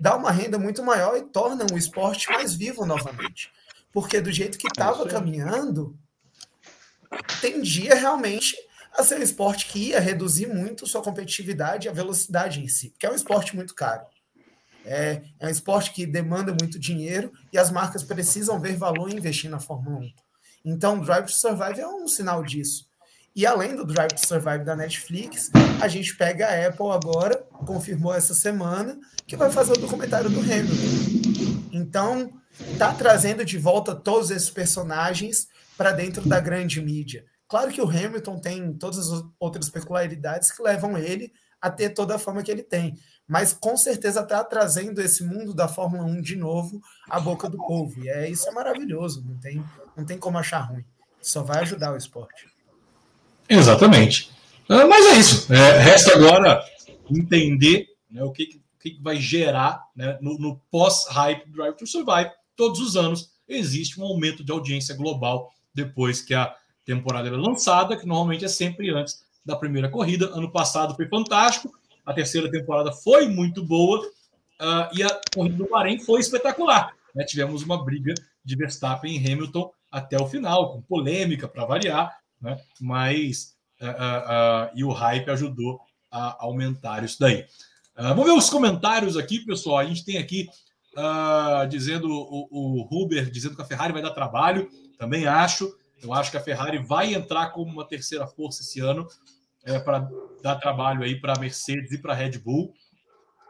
dá 0.00 0.16
uma 0.16 0.30
renda 0.30 0.58
muito 0.58 0.82
maior 0.82 1.16
e 1.16 1.22
torna 1.22 1.64
o 1.72 1.78
esporte 1.78 2.28
mais 2.30 2.54
vivo 2.54 2.84
novamente. 2.84 3.52
Porque 3.92 4.20
do 4.20 4.32
jeito 4.32 4.58
que 4.58 4.66
estava 4.66 5.04
é 5.04 5.08
caminhando, 5.08 5.96
tendia 7.40 7.94
realmente 7.94 8.56
a 8.92 9.04
ser 9.04 9.20
um 9.20 9.22
esporte 9.22 9.66
que 9.66 9.90
ia 9.90 10.00
reduzir 10.00 10.48
muito 10.48 10.86
sua 10.86 11.02
competitividade 11.02 11.86
e 11.86 11.90
a 11.90 11.92
velocidade 11.92 12.60
em 12.60 12.66
si, 12.66 12.90
porque 12.90 13.06
é 13.06 13.10
um 13.10 13.14
esporte 13.14 13.54
muito 13.54 13.74
caro. 13.74 14.04
É, 14.84 15.22
é 15.38 15.46
um 15.46 15.50
esporte 15.50 15.92
que 15.92 16.06
demanda 16.06 16.54
muito 16.58 16.78
dinheiro 16.78 17.32
e 17.52 17.58
as 17.58 17.70
marcas 17.70 18.02
precisam 18.02 18.58
ver 18.58 18.76
valor 18.76 19.10
em 19.10 19.16
investir 19.16 19.50
na 19.50 19.60
Fórmula 19.60 19.98
1. 19.98 20.27
Então, 20.64 21.00
Drive 21.00 21.26
to 21.26 21.32
Survive 21.32 21.80
é 21.80 21.88
um 21.88 22.06
sinal 22.06 22.42
disso. 22.42 22.86
E 23.34 23.46
além 23.46 23.76
do 23.76 23.84
Drive 23.84 24.12
to 24.12 24.26
Survive 24.26 24.64
da 24.64 24.74
Netflix, 24.74 25.50
a 25.80 25.86
gente 25.86 26.16
pega 26.16 26.46
a 26.48 26.66
Apple 26.66 26.90
agora, 26.90 27.36
confirmou 27.66 28.12
essa 28.12 28.34
semana, 28.34 28.98
que 29.26 29.36
vai 29.36 29.50
fazer 29.50 29.72
o 29.72 29.78
documentário 29.78 30.28
do 30.28 30.40
Hamilton. 30.40 31.68
Então, 31.72 32.32
tá 32.76 32.92
trazendo 32.92 33.44
de 33.44 33.56
volta 33.56 33.94
todos 33.94 34.30
esses 34.30 34.50
personagens 34.50 35.46
para 35.76 35.92
dentro 35.92 36.28
da 36.28 36.40
grande 36.40 36.80
mídia. 36.80 37.24
Claro 37.46 37.70
que 37.70 37.80
o 37.80 37.88
Hamilton 37.88 38.40
tem 38.40 38.72
todas 38.74 39.10
as 39.10 39.24
outras 39.38 39.70
peculiaridades 39.70 40.50
que 40.50 40.62
levam 40.62 40.98
ele 40.98 41.32
a 41.60 41.70
ter 41.70 41.90
toda 41.90 42.16
a 42.16 42.18
fama 42.18 42.42
que 42.42 42.50
ele 42.50 42.62
tem, 42.62 42.98
mas 43.28 43.52
com 43.52 43.76
certeza 43.76 44.20
está 44.20 44.42
trazendo 44.42 45.02
esse 45.02 45.22
mundo 45.22 45.52
da 45.52 45.68
Fórmula 45.68 46.04
1 46.04 46.22
de 46.22 46.34
novo 46.34 46.80
à 47.08 47.20
boca 47.20 47.48
do 47.48 47.58
povo. 47.58 48.02
E 48.02 48.08
é 48.08 48.30
isso 48.30 48.48
é 48.48 48.52
maravilhoso, 48.52 49.22
não 49.26 49.36
tem 49.36 49.62
não 49.94 50.04
tem 50.04 50.16
como 50.16 50.38
achar 50.38 50.60
ruim. 50.60 50.84
Só 51.20 51.42
vai 51.42 51.60
ajudar 51.60 51.92
o 51.92 51.96
esporte. 51.96 52.46
Exatamente. 53.48 54.30
Ah, 54.68 54.86
mas 54.86 55.06
é 55.06 55.18
isso. 55.18 55.52
É, 55.52 55.78
resta 55.78 56.14
agora 56.14 56.62
entender 57.10 57.86
né, 58.10 58.22
o 58.22 58.30
que, 58.30 58.60
que 58.80 58.98
vai 59.02 59.16
gerar 59.16 59.82
né, 59.94 60.18
no, 60.20 60.38
no 60.38 60.60
pós-hype 60.70 61.50
Drive 61.50 61.76
to 61.76 61.86
Survive. 61.86 62.30
Todos 62.56 62.80
os 62.80 62.96
anos 62.96 63.30
existe 63.48 64.00
um 64.00 64.04
aumento 64.04 64.44
de 64.44 64.52
audiência 64.52 64.94
global 64.94 65.52
depois 65.74 66.22
que 66.22 66.34
a 66.34 66.54
temporada 66.84 67.28
é 67.28 67.32
lançada, 67.32 67.96
que 67.96 68.06
normalmente 68.06 68.44
é 68.44 68.48
sempre 68.48 68.90
antes 68.90 69.22
da 69.44 69.56
primeira 69.56 69.88
corrida. 69.88 70.26
Ano 70.26 70.50
passado 70.50 70.94
foi 70.94 71.08
fantástico, 71.08 71.72
a 72.08 72.14
terceira 72.14 72.50
temporada 72.50 72.90
foi 72.90 73.28
muito 73.28 73.62
boa 73.62 74.00
uh, 74.00 74.88
e 74.94 75.02
a 75.02 75.20
corrida 75.34 75.58
do 75.58 75.68
Bahrein 75.68 75.98
foi 75.98 76.20
espetacular. 76.20 76.94
Né? 77.14 77.22
Tivemos 77.22 77.62
uma 77.62 77.84
briga 77.84 78.14
de 78.42 78.56
Verstappen 78.56 79.14
e 79.14 79.18
Hamilton 79.30 79.70
até 79.92 80.18
o 80.18 80.26
final, 80.26 80.72
com 80.72 80.80
polêmica 80.80 81.46
para 81.46 81.66
variar, 81.66 82.18
né? 82.40 82.58
mas 82.80 83.54
uh, 83.82 83.84
uh, 83.84 83.88
uh, 83.88 84.70
e 84.74 84.82
o 84.84 84.90
hype 84.90 85.28
ajudou 85.28 85.80
a 86.10 86.42
aumentar 86.42 87.04
isso 87.04 87.18
daí. 87.20 87.44
vamos 87.94 88.24
ver 88.24 88.32
os 88.32 88.48
comentários 88.48 89.14
aqui, 89.14 89.40
pessoal. 89.40 89.76
A 89.76 89.84
gente 89.84 90.02
tem 90.02 90.16
aqui 90.16 90.48
dizendo 91.68 92.08
o, 92.10 92.48
o 92.50 92.88
Huber 92.90 93.30
dizendo 93.30 93.54
que 93.54 93.60
a 93.60 93.66
Ferrari 93.66 93.92
vai 93.92 94.00
dar 94.00 94.12
trabalho. 94.12 94.70
Também 94.98 95.26
acho. 95.26 95.70
Eu 96.02 96.14
acho 96.14 96.30
que 96.30 96.38
a 96.38 96.42
Ferrari 96.42 96.78
vai 96.78 97.12
entrar 97.12 97.50
como 97.50 97.70
uma 97.70 97.84
terceira 97.84 98.26
força 98.26 98.62
esse 98.62 98.80
ano 98.80 99.06
é, 99.64 99.78
para 99.78 100.08
dar 100.42 100.56
trabalho 100.56 101.02
aí 101.02 101.20
para 101.20 101.34
a 101.34 101.38
Mercedes 101.38 101.92
e 101.92 101.98
para 101.98 102.12
a 102.12 102.16
Red 102.16 102.38
Bull. 102.38 102.72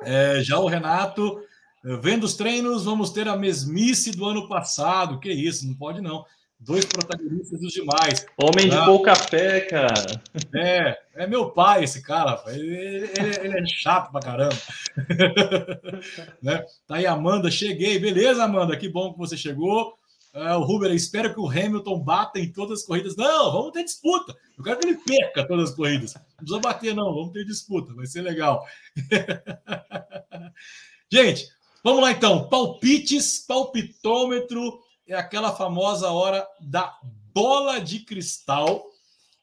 É, 0.03 0.41
já 0.43 0.59
o 0.59 0.69
Renato 0.69 1.41
Vendo 1.83 2.25
os 2.25 2.35
treinos, 2.35 2.85
vamos 2.85 3.11
ter 3.11 3.29
a 3.29 3.37
mesmice 3.37 4.11
do 4.11 4.25
ano 4.25 4.49
passado. 4.49 5.21
Que 5.21 5.31
isso, 5.31 5.67
não 5.67 5.75
pode 5.75 6.01
não. 6.01 6.25
Dois 6.61 6.85
protagonistas 6.85 7.61
dos 7.61 7.73
demais. 7.73 8.27
Homem 8.37 8.69
tá? 8.69 8.81
de 8.81 8.87
pouca 8.87 9.15
fé, 9.15 9.61
cara. 9.61 10.21
É, 10.55 10.99
é 11.15 11.27
meu 11.27 11.51
pai 11.51 11.85
esse 11.85 12.03
cara. 12.03 12.43
Ele, 12.49 13.11
ele, 13.17 13.37
ele 13.43 13.61
é 13.61 13.67
chato 13.67 14.11
pra 14.11 14.21
caramba. 14.21 14.57
né? 16.43 16.65
Tá 16.87 16.97
aí, 16.97 17.07
Amanda, 17.07 17.49
cheguei. 17.49 17.97
Beleza, 17.99 18.43
Amanda? 18.43 18.77
Que 18.77 18.89
bom 18.89 19.13
que 19.13 19.19
você 19.19 19.37
chegou. 19.37 19.97
É, 20.35 20.55
o 20.55 20.63
Ruber, 20.63 20.93
espero 20.93 21.33
que 21.33 21.41
o 21.41 21.49
Hamilton 21.49 22.01
bata 22.01 22.39
em 22.39 22.53
todas 22.53 22.81
as 22.81 22.87
corridas. 22.87 23.17
Não, 23.17 23.53
vamos 23.53 23.73
ter 23.73 23.85
disputa. 23.85 24.37
Eu 24.57 24.65
quero 24.65 24.79
que 24.79 24.89
ele 24.89 24.99
perca 24.99 25.47
todas 25.47 25.71
as 25.71 25.77
corridas. 25.77 26.15
Não 26.15 26.23
precisa 26.37 26.61
bater, 26.61 26.95
não. 26.95 27.15
Vamos 27.15 27.33
ter 27.33 27.45
disputa. 27.45 27.95
Vai 27.95 28.07
ser 28.07 28.23
legal. 28.23 28.65
Gente, 31.11 31.49
Vamos 31.83 32.03
lá 32.03 32.11
então, 32.11 32.49
palpites, 32.49 33.45
palpitômetro 33.47 34.81
é 35.07 35.15
aquela 35.15 35.55
famosa 35.55 36.11
hora 36.11 36.47
da 36.61 36.99
bola 37.33 37.81
de 37.81 38.01
cristal. 38.01 38.85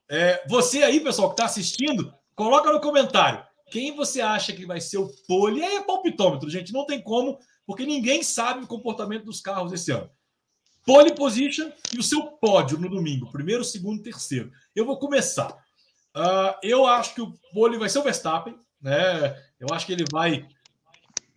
É, 0.09 0.45
você 0.47 0.83
aí, 0.83 0.99
pessoal, 0.99 1.29
que 1.29 1.33
está 1.33 1.45
assistindo, 1.45 2.13
coloca 2.35 2.71
no 2.71 2.81
comentário 2.81 3.43
quem 3.71 3.95
você 3.95 4.21
acha 4.21 4.53
que 4.53 4.65
vai 4.65 4.81
ser 4.81 4.97
o 4.97 5.09
pole. 5.27 5.61
E 5.61 5.63
aí 5.63 5.75
é 5.77 5.81
palpitômetro, 5.81 6.49
gente, 6.49 6.73
não 6.73 6.85
tem 6.85 7.01
como, 7.01 7.39
porque 7.65 7.85
ninguém 7.85 8.21
sabe 8.21 8.63
o 8.63 8.67
comportamento 8.67 9.25
dos 9.25 9.39
carros 9.39 9.71
esse 9.71 9.91
ano. 9.91 10.09
Pole 10.85 11.15
position 11.15 11.71
e 11.93 11.97
o 11.97 12.03
seu 12.03 12.23
pódio 12.23 12.77
no 12.77 12.89
domingo, 12.89 13.31
primeiro, 13.31 13.63
segundo, 13.63 14.03
terceiro. 14.03 14.51
Eu 14.75 14.85
vou 14.85 14.99
começar. 14.99 15.51
Uh, 16.15 16.55
eu 16.63 16.85
acho 16.85 17.15
que 17.15 17.21
o 17.21 17.33
pole 17.53 17.77
vai 17.77 17.89
ser 17.89 17.99
o 17.99 18.03
Verstappen, 18.03 18.55
né? 18.81 19.35
Eu 19.59 19.67
acho 19.71 19.85
que 19.85 19.93
ele 19.93 20.05
vai 20.11 20.47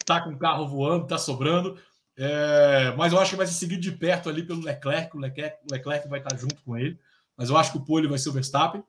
estar 0.00 0.20
tá 0.20 0.20
com 0.20 0.30
o 0.30 0.38
carro 0.38 0.68
voando, 0.68 1.06
tá 1.06 1.18
sobrando. 1.18 1.80
É, 2.20 2.92
mas 2.96 3.12
eu 3.12 3.20
acho 3.20 3.30
que 3.30 3.36
vai 3.36 3.46
ser 3.46 3.54
seguido 3.54 3.80
de 3.80 3.92
perto 3.92 4.28
ali 4.28 4.42
pelo 4.42 4.60
Leclerc. 4.60 5.16
O 5.16 5.20
Leclerc, 5.20 5.56
o 5.64 5.72
Leclerc 5.72 6.08
vai 6.08 6.18
estar 6.18 6.30
tá 6.30 6.36
junto 6.36 6.56
com 6.62 6.76
ele. 6.76 6.98
Mas 7.36 7.48
eu 7.48 7.56
acho 7.56 7.70
que 7.70 7.78
o 7.78 7.84
pole 7.84 8.08
vai 8.08 8.18
ser 8.18 8.28
o 8.28 8.32
Verstappen. 8.32 8.80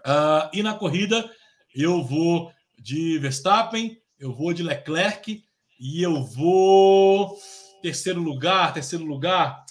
Uh, 0.00 0.48
e 0.52 0.62
na 0.62 0.74
corrida, 0.74 1.30
eu 1.74 2.02
vou 2.02 2.50
de 2.78 3.18
Verstappen, 3.18 4.00
eu 4.18 4.32
vou 4.32 4.54
de 4.54 4.62
Leclerc 4.62 5.44
e 5.78 6.02
eu 6.02 6.24
vou. 6.24 7.36
Terceiro 7.82 8.20
lugar, 8.20 8.72
terceiro 8.72 9.04
lugar. 9.04 9.64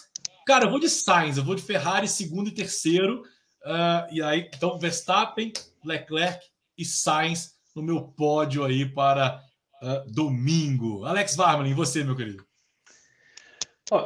Cara, 0.46 0.66
eu 0.66 0.70
vou 0.72 0.80
de 0.80 0.90
Sainz, 0.90 1.38
eu 1.38 1.44
vou 1.44 1.56
de 1.56 1.62
Ferrari, 1.62 2.08
segundo 2.08 2.50
e 2.50 2.54
terceiro. 2.54 3.22
Uh, 3.64 4.12
e 4.12 4.22
aí, 4.22 4.50
então, 4.54 4.80
Verstappen, 4.80 5.54
Leclerc 5.84 6.44
e 6.78 6.84
Sainz 6.84 7.56
no 7.76 7.84
meu 7.84 8.02
pódio 8.02 8.64
aí 8.64 8.86
para 8.86 9.42
uh, 9.82 10.12
domingo. 10.12 11.06
Alex 11.06 11.36
Varmelin, 11.36 11.74
você, 11.74 12.04
meu 12.04 12.16
querido. 12.16 12.44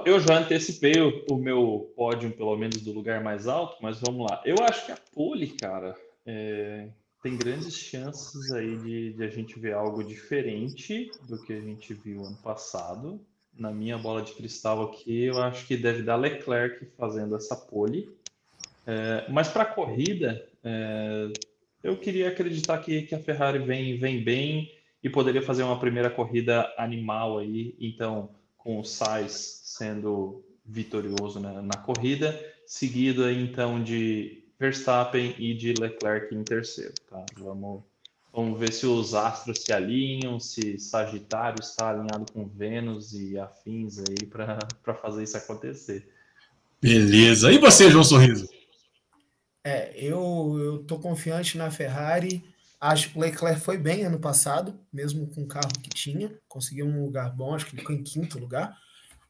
eu 0.06 0.20
já 0.20 0.40
antecipei 0.40 1.00
o, 1.00 1.26
o, 1.30 1.38
meu 1.38 1.94
pódio, 1.96 2.32
pelo 2.32 2.58
menos 2.58 2.82
do 2.82 2.92
lugar 2.92 3.24
mais 3.24 3.48
alto, 3.48 3.78
mas 3.82 4.00
vamos 4.00 4.30
lá. 4.30 4.42
Eu 4.46 4.56
acho 4.64 4.86
que 4.86 4.92
a 4.92 4.98
pole, 5.14 5.48
cara, 5.48 5.96
é, 6.26 6.90
tem 7.22 7.38
grandes 7.38 7.74
chances 7.74 8.52
aí 8.52 8.78
de, 8.78 9.14
de, 9.14 9.24
a 9.24 9.30
gente 9.30 9.58
ver 9.60 9.74
algo 9.74 10.04
diferente 10.04 11.10
do 11.28 11.42
que 11.42 11.54
a 11.54 11.62
gente 11.62 11.94
viu 11.94 12.24
ano 12.24 12.38
passado. 12.44 13.26
Na 13.58 13.72
minha 13.72 13.98
bola 13.98 14.22
de 14.22 14.34
cristal 14.34 14.84
aqui, 14.84 15.26
eu 15.26 15.42
acho 15.42 15.66
que 15.68 15.78
deve 15.78 16.02
dar 16.02 16.16
Leclerc 16.16 16.86
fazendo 16.98 17.36
essa 17.36 17.56
pole. 17.56 18.10
É, 18.86 19.26
mas 19.30 19.48
para 19.48 19.64
a 19.64 19.68
corrida, 19.68 20.46
é, 20.64 21.32
eu 21.84 21.98
queria 21.98 22.30
acreditar 22.30 22.80
que, 22.80 23.04
que 23.04 23.16
a 23.16 23.20
Ferrari 23.20 23.60
vem, 23.60 23.98
vem 23.98 24.24
bem 24.24 24.72
e 25.04 25.10
poderia 25.10 25.42
fazer 25.42 25.64
uma 25.64 25.80
primeira 25.80 26.10
corrida 26.10 26.74
animal 26.78 27.38
aí. 27.38 27.76
Então, 27.80 28.30
com 28.58 28.80
o 28.80 28.84
Sainz 28.84 29.62
sendo 29.64 30.44
vitorioso 30.66 31.40
na, 31.40 31.62
na 31.62 31.78
corrida, 31.78 32.40
seguido 32.66 33.30
então 33.30 33.84
de 33.84 34.44
Verstappen 34.58 35.36
e 35.38 35.54
de 35.54 35.74
Leclerc 35.74 36.34
em 36.34 36.44
terceiro. 36.44 36.94
Tá? 37.10 37.26
Vamos, 37.38 37.84
vamos 38.34 38.60
ver 38.60 38.74
se 38.74 38.88
os 38.88 39.14
astros 39.14 39.60
se 39.60 39.72
alinham, 39.72 40.40
se 40.40 40.80
Sagitário 40.80 41.62
está 41.62 41.90
alinhado 41.90 42.32
com 42.34 42.48
Vênus 42.48 43.14
e 43.14 43.38
afins 43.38 44.00
aí 44.00 44.26
para 44.26 44.58
fazer 45.00 45.24
isso 45.24 45.38
acontecer. 45.38 46.10
Beleza. 46.82 47.52
E 47.52 47.60
você, 47.60 47.90
João 47.92 48.04
Sorriso? 48.04 48.50
É, 49.64 49.94
eu, 49.96 50.58
eu 50.60 50.84
tô 50.84 51.00
confiante 51.00 51.58
na 51.58 51.72
Ferrari. 51.72 52.44
Acho 52.82 53.12
que 53.12 53.18
o 53.18 53.22
Leclerc 53.22 53.62
foi 53.62 53.78
bem 53.78 54.04
ano 54.04 54.20
passado, 54.20 54.78
mesmo 54.92 55.28
com 55.28 55.44
o 55.44 55.48
carro 55.48 55.72
que 55.82 55.90
tinha. 55.90 56.38
Conseguiu 56.50 56.86
um 56.86 57.06
lugar 57.06 57.32
bom, 57.34 57.56
acho 57.56 57.68
que 57.68 57.76
ele 57.76 57.82
ficou 57.82 57.96
em 57.96 58.04
quinto 58.04 58.38
lugar. 58.38 58.78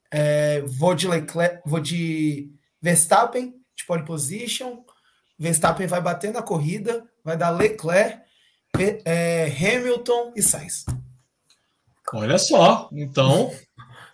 É, 0.09 0.61
vou 0.61 0.95
de 0.95 1.07
Leclerc, 1.07 1.61
vou 1.63 1.79
de 1.79 2.51
Verstappen, 2.81 3.53
de 3.75 3.85
pole 3.85 4.03
position. 4.03 4.83
Verstappen 5.37 5.85
vai 5.85 6.01
bater 6.01 6.31
na 6.31 6.41
corrida, 6.41 7.05
vai 7.23 7.37
dar 7.37 7.51
Leclerc, 7.51 8.23
é, 9.05 9.45
Hamilton 9.45 10.33
e 10.35 10.41
Sainz. 10.41 10.85
Olha 12.11 12.37
só, 12.37 12.89
então 12.91 13.51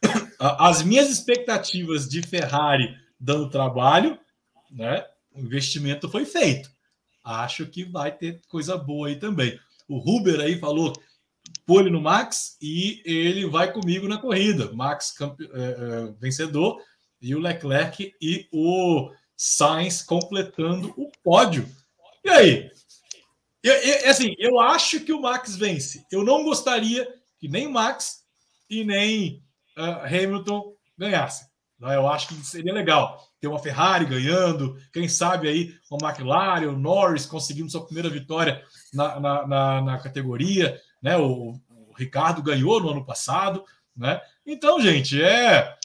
as 0.39 0.83
minhas 0.83 1.09
expectativas 1.09 2.07
de 2.07 2.21
Ferrari 2.21 2.95
dando 3.19 3.49
trabalho, 3.49 4.17
né? 4.71 5.05
O 5.33 5.41
investimento 5.41 6.09
foi 6.09 6.25
feito. 6.25 6.71
Acho 7.23 7.65
que 7.65 7.83
vai 7.83 8.11
ter 8.11 8.41
coisa 8.47 8.77
boa 8.77 9.09
aí 9.09 9.17
também. 9.17 9.59
O 9.87 9.97
Ruber 9.97 10.39
aí 10.39 10.57
falou 10.57 10.93
pole 11.65 11.89
no 11.89 12.01
Max 12.01 12.57
e 12.61 13.01
ele 13.05 13.45
vai 13.45 13.71
comigo 13.71 14.07
na 14.07 14.17
corrida. 14.17 14.71
Max 14.71 15.11
campe... 15.11 15.49
é, 15.53 15.59
é, 15.59 16.13
vencedor 16.19 16.81
e 17.21 17.35
o 17.35 17.39
Leclerc 17.39 18.13
e 18.21 18.47
o 18.51 19.11
Sainz 19.35 20.01
completando 20.01 20.93
o 20.97 21.11
pódio. 21.23 21.67
E 22.23 22.29
aí? 22.29 22.71
Eu, 23.63 23.73
eu, 23.73 24.09
assim, 24.09 24.35
eu 24.37 24.59
acho 24.59 25.01
que 25.01 25.13
o 25.13 25.21
Max 25.21 25.55
vence. 25.55 26.05
Eu 26.11 26.23
não 26.23 26.43
gostaria 26.43 27.07
que 27.39 27.47
nem 27.47 27.67
Max 27.67 28.23
e 28.69 28.83
nem 28.83 29.43
uh, 29.77 30.05
Hamilton 30.05 30.73
ganhassem. 30.97 31.47
Né? 31.79 31.95
Eu 31.95 32.07
acho 32.07 32.27
que 32.27 32.35
seria 32.45 32.73
legal 32.73 33.27
ter 33.39 33.47
uma 33.47 33.59
Ferrari 33.59 34.05
ganhando, 34.05 34.77
quem 34.91 35.07
sabe 35.07 35.47
aí 35.47 35.73
uma 35.89 36.09
McLaren, 36.09 36.67
o 36.67 36.77
Norris 36.77 37.25
conseguindo 37.25 37.69
sua 37.69 37.85
primeira 37.85 38.09
vitória 38.09 38.63
na, 38.93 39.19
na, 39.19 39.47
na, 39.47 39.81
na 39.81 39.97
categoria. 39.97 40.79
Né? 41.01 41.17
O, 41.17 41.59
o 41.69 41.93
Ricardo 41.97 42.43
ganhou 42.43 42.81
no 42.81 42.89
ano 42.89 43.05
passado. 43.05 43.63
Né? 43.95 44.21
Então, 44.45 44.79
gente, 44.81 45.21
é 45.21 45.77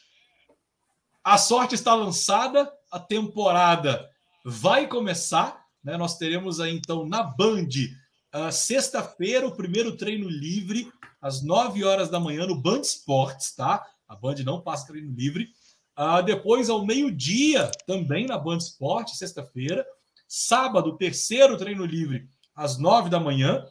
a 1.23 1.39
sorte 1.39 1.75
está 1.75 1.95
lançada 1.95 2.71
a 2.91 3.01
temporada 3.01 4.09
vai 4.45 4.87
começar. 4.87 5.64
Né? 5.85 5.97
Nós 5.97 6.17
teremos 6.17 6.59
aí, 6.61 6.75
então, 6.75 7.07
na 7.07 7.23
Band, 7.23 7.69
uh, 8.35 8.51
sexta-feira, 8.51 9.47
o 9.47 9.55
primeiro 9.55 9.97
treino 9.97 10.29
livre, 10.29 10.91
às 11.21 11.43
9 11.43 11.85
horas 11.85 12.09
da 12.09 12.19
manhã, 12.19 12.47
no 12.47 12.57
Band 12.57 12.81
Esportes, 12.81 13.55
tá? 13.55 13.85
A 14.09 14.17
Band 14.17 14.37
não 14.45 14.63
passa 14.63 14.87
treino 14.87 15.13
livre. 15.13 15.51
Uh, 15.97 16.23
depois, 16.25 16.71
ao 16.71 16.85
meio-dia, 16.85 17.71
também 17.87 18.27
na 18.27 18.39
Band 18.39 18.59
Esportes, 18.59 19.19
sexta-feira. 19.19 19.87
Sábado, 20.27 20.97
terceiro 20.97 21.57
treino 21.57 21.85
livre, 21.85 22.29
às 22.55 22.79
9 22.79 23.11
da 23.11 23.21
manhã. 23.21 23.65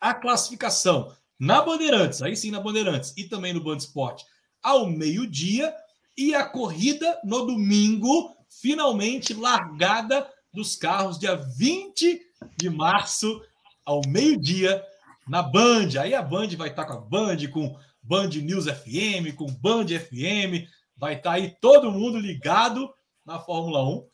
A 0.00 0.12
classificação 0.12 1.14
na 1.38 1.62
Bandeirantes, 1.62 2.22
aí 2.22 2.36
sim 2.36 2.50
na 2.50 2.60
Bandeirantes, 2.60 3.14
e 3.16 3.24
também 3.24 3.52
no 3.52 3.62
Band 3.62 3.76
Esporte, 3.76 4.24
ao 4.62 4.86
meio-dia. 4.86 5.72
E 6.16 6.34
a 6.34 6.44
corrida 6.44 7.20
no 7.24 7.46
domingo, 7.46 8.34
finalmente 8.48 9.34
largada 9.34 10.26
dos 10.56 10.74
carros, 10.74 11.18
dia 11.18 11.36
20 11.36 12.20
de 12.56 12.70
março, 12.70 13.40
ao 13.84 14.00
meio-dia, 14.08 14.82
na 15.28 15.42
Band. 15.42 16.00
Aí 16.00 16.14
a 16.14 16.22
Band 16.22 16.48
vai 16.56 16.70
estar 16.70 16.86
com 16.86 16.94
a 16.94 17.00
Band, 17.00 17.36
com 17.52 17.78
Band 18.02 18.30
News 18.30 18.64
FM, 18.64 19.36
com 19.36 19.46
Band 19.46 19.86
FM, 19.86 20.66
vai 20.96 21.14
estar 21.14 21.32
aí 21.32 21.54
todo 21.60 21.92
mundo 21.92 22.18
ligado 22.18 22.90
na 23.24 23.38
Fórmula 23.38 23.82
1 23.82 23.96
uh, 23.96 24.08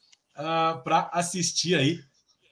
para 0.83 1.09
assistir 1.13 1.77
aí 1.77 2.01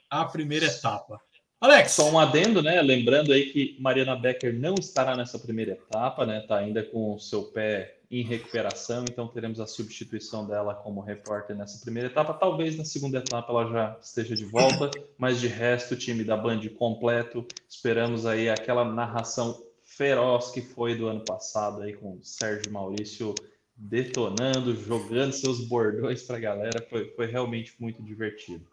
a 0.08 0.24
primeira 0.24 0.66
etapa. 0.66 1.20
Alex. 1.60 1.92
Só 1.92 2.10
um 2.10 2.18
adendo, 2.18 2.62
né? 2.62 2.80
Lembrando 2.80 3.32
aí 3.32 3.50
que 3.50 3.76
Mariana 3.80 4.16
Becker 4.16 4.58
não 4.58 4.74
estará 4.76 5.16
nessa 5.16 5.38
primeira 5.38 5.72
etapa, 5.72 6.24
né? 6.24 6.40
Tá 6.40 6.56
ainda 6.56 6.82
com 6.82 7.14
o 7.14 7.18
seu 7.18 7.44
pé 7.52 7.99
em 8.10 8.22
recuperação, 8.24 9.04
então 9.04 9.28
teremos 9.28 9.60
a 9.60 9.66
substituição 9.66 10.44
dela 10.44 10.74
como 10.74 11.00
repórter 11.00 11.56
nessa 11.56 11.78
primeira 11.80 12.08
etapa. 12.08 12.34
Talvez 12.34 12.76
na 12.76 12.84
segunda 12.84 13.18
etapa 13.18 13.52
ela 13.52 13.70
já 13.70 13.98
esteja 14.02 14.34
de 14.34 14.44
volta, 14.44 14.90
mas 15.16 15.38
de 15.38 15.46
resto, 15.46 15.94
o 15.94 15.96
time 15.96 16.24
da 16.24 16.36
Band 16.36 16.60
completo. 16.76 17.46
Esperamos 17.68 18.26
aí 18.26 18.50
aquela 18.50 18.84
narração 18.84 19.62
feroz 19.84 20.50
que 20.50 20.60
foi 20.60 20.96
do 20.96 21.06
ano 21.06 21.24
passado 21.24 21.82
aí 21.82 21.92
com 21.92 22.14
o 22.14 22.20
Sérgio 22.20 22.72
Maurício 22.72 23.32
detonando, 23.76 24.74
jogando 24.74 25.32
seus 25.32 25.60
bordões 25.60 26.24
para 26.24 26.36
a 26.36 26.40
galera. 26.40 26.84
Foi, 26.90 27.12
foi 27.14 27.26
realmente 27.26 27.74
muito 27.78 28.02
divertido. 28.02 28.66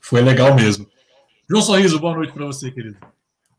Foi 0.00 0.22
legal 0.22 0.54
mesmo. 0.54 0.88
João 1.48 1.62
Sorriso, 1.62 2.00
boa 2.00 2.14
noite 2.14 2.32
para 2.32 2.46
você, 2.46 2.70
querido. 2.70 2.96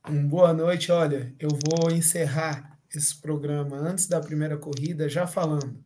Boa 0.10 0.54
noite. 0.54 0.92
Olha, 0.92 1.36
eu 1.40 1.50
vou 1.50 1.92
encerrar 1.92 2.71
esse 2.96 3.20
programa 3.20 3.78
antes 3.78 4.08
da 4.08 4.20
primeira 4.20 4.58
corrida 4.58 5.10
já 5.10 5.26
falando. 5.26 5.84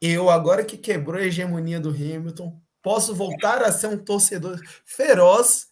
Eu, 0.00 0.28
agora 0.28 0.64
que 0.64 0.76
quebrou 0.76 1.20
a 1.20 1.24
hegemonia 1.24 1.80
do 1.80 1.90
Hamilton, 1.90 2.60
posso 2.82 3.14
voltar 3.14 3.62
a 3.62 3.72
ser 3.72 3.86
um 3.86 3.98
torcedor 3.98 4.60
feroz 4.84 5.68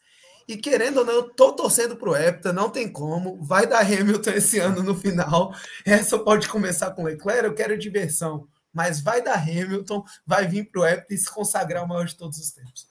e 0.48 0.56
querendo 0.56 0.98
ou 0.98 1.04
não, 1.04 1.12
eu 1.12 1.30
tô 1.34 1.52
torcendo 1.52 1.96
pro 1.96 2.16
Hepta, 2.16 2.52
não 2.52 2.68
tem 2.68 2.90
como. 2.90 3.42
Vai 3.42 3.66
dar 3.66 3.80
Hamilton 3.80 4.30
esse 4.32 4.58
ano 4.58 4.82
no 4.82 4.94
final. 4.94 5.54
Essa 5.84 6.18
pode 6.18 6.48
começar 6.48 6.90
com 6.92 7.04
Leclerc, 7.04 7.44
eu 7.44 7.54
quero 7.54 7.78
diversão. 7.78 8.46
Mas 8.72 9.00
vai 9.00 9.22
dar 9.22 9.34
Hamilton, 9.34 10.02
vai 10.26 10.46
vir 10.46 10.70
pro 10.70 10.84
Hepta 10.84 11.12
e 11.14 11.18
se 11.18 11.30
consagrar 11.30 11.84
o 11.84 11.88
maior 11.88 12.06
de 12.06 12.16
todos 12.16 12.38
os 12.38 12.50
tempos. 12.52 12.86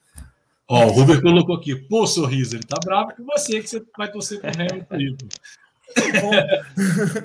Ó, 0.68 0.86
o 0.86 0.92
Ruber 0.92 1.22
colocou 1.22 1.56
aqui, 1.56 1.76
pô, 1.76 2.08
sorriso, 2.08 2.56
ele 2.56 2.64
tá 2.64 2.78
bravo 2.84 3.14
com 3.16 3.26
você 3.26 3.62
que 3.62 3.68
você 3.68 3.84
vai 3.98 4.10
torcer 4.10 4.40
pro 4.40 4.50
Hamilton. 4.50 5.28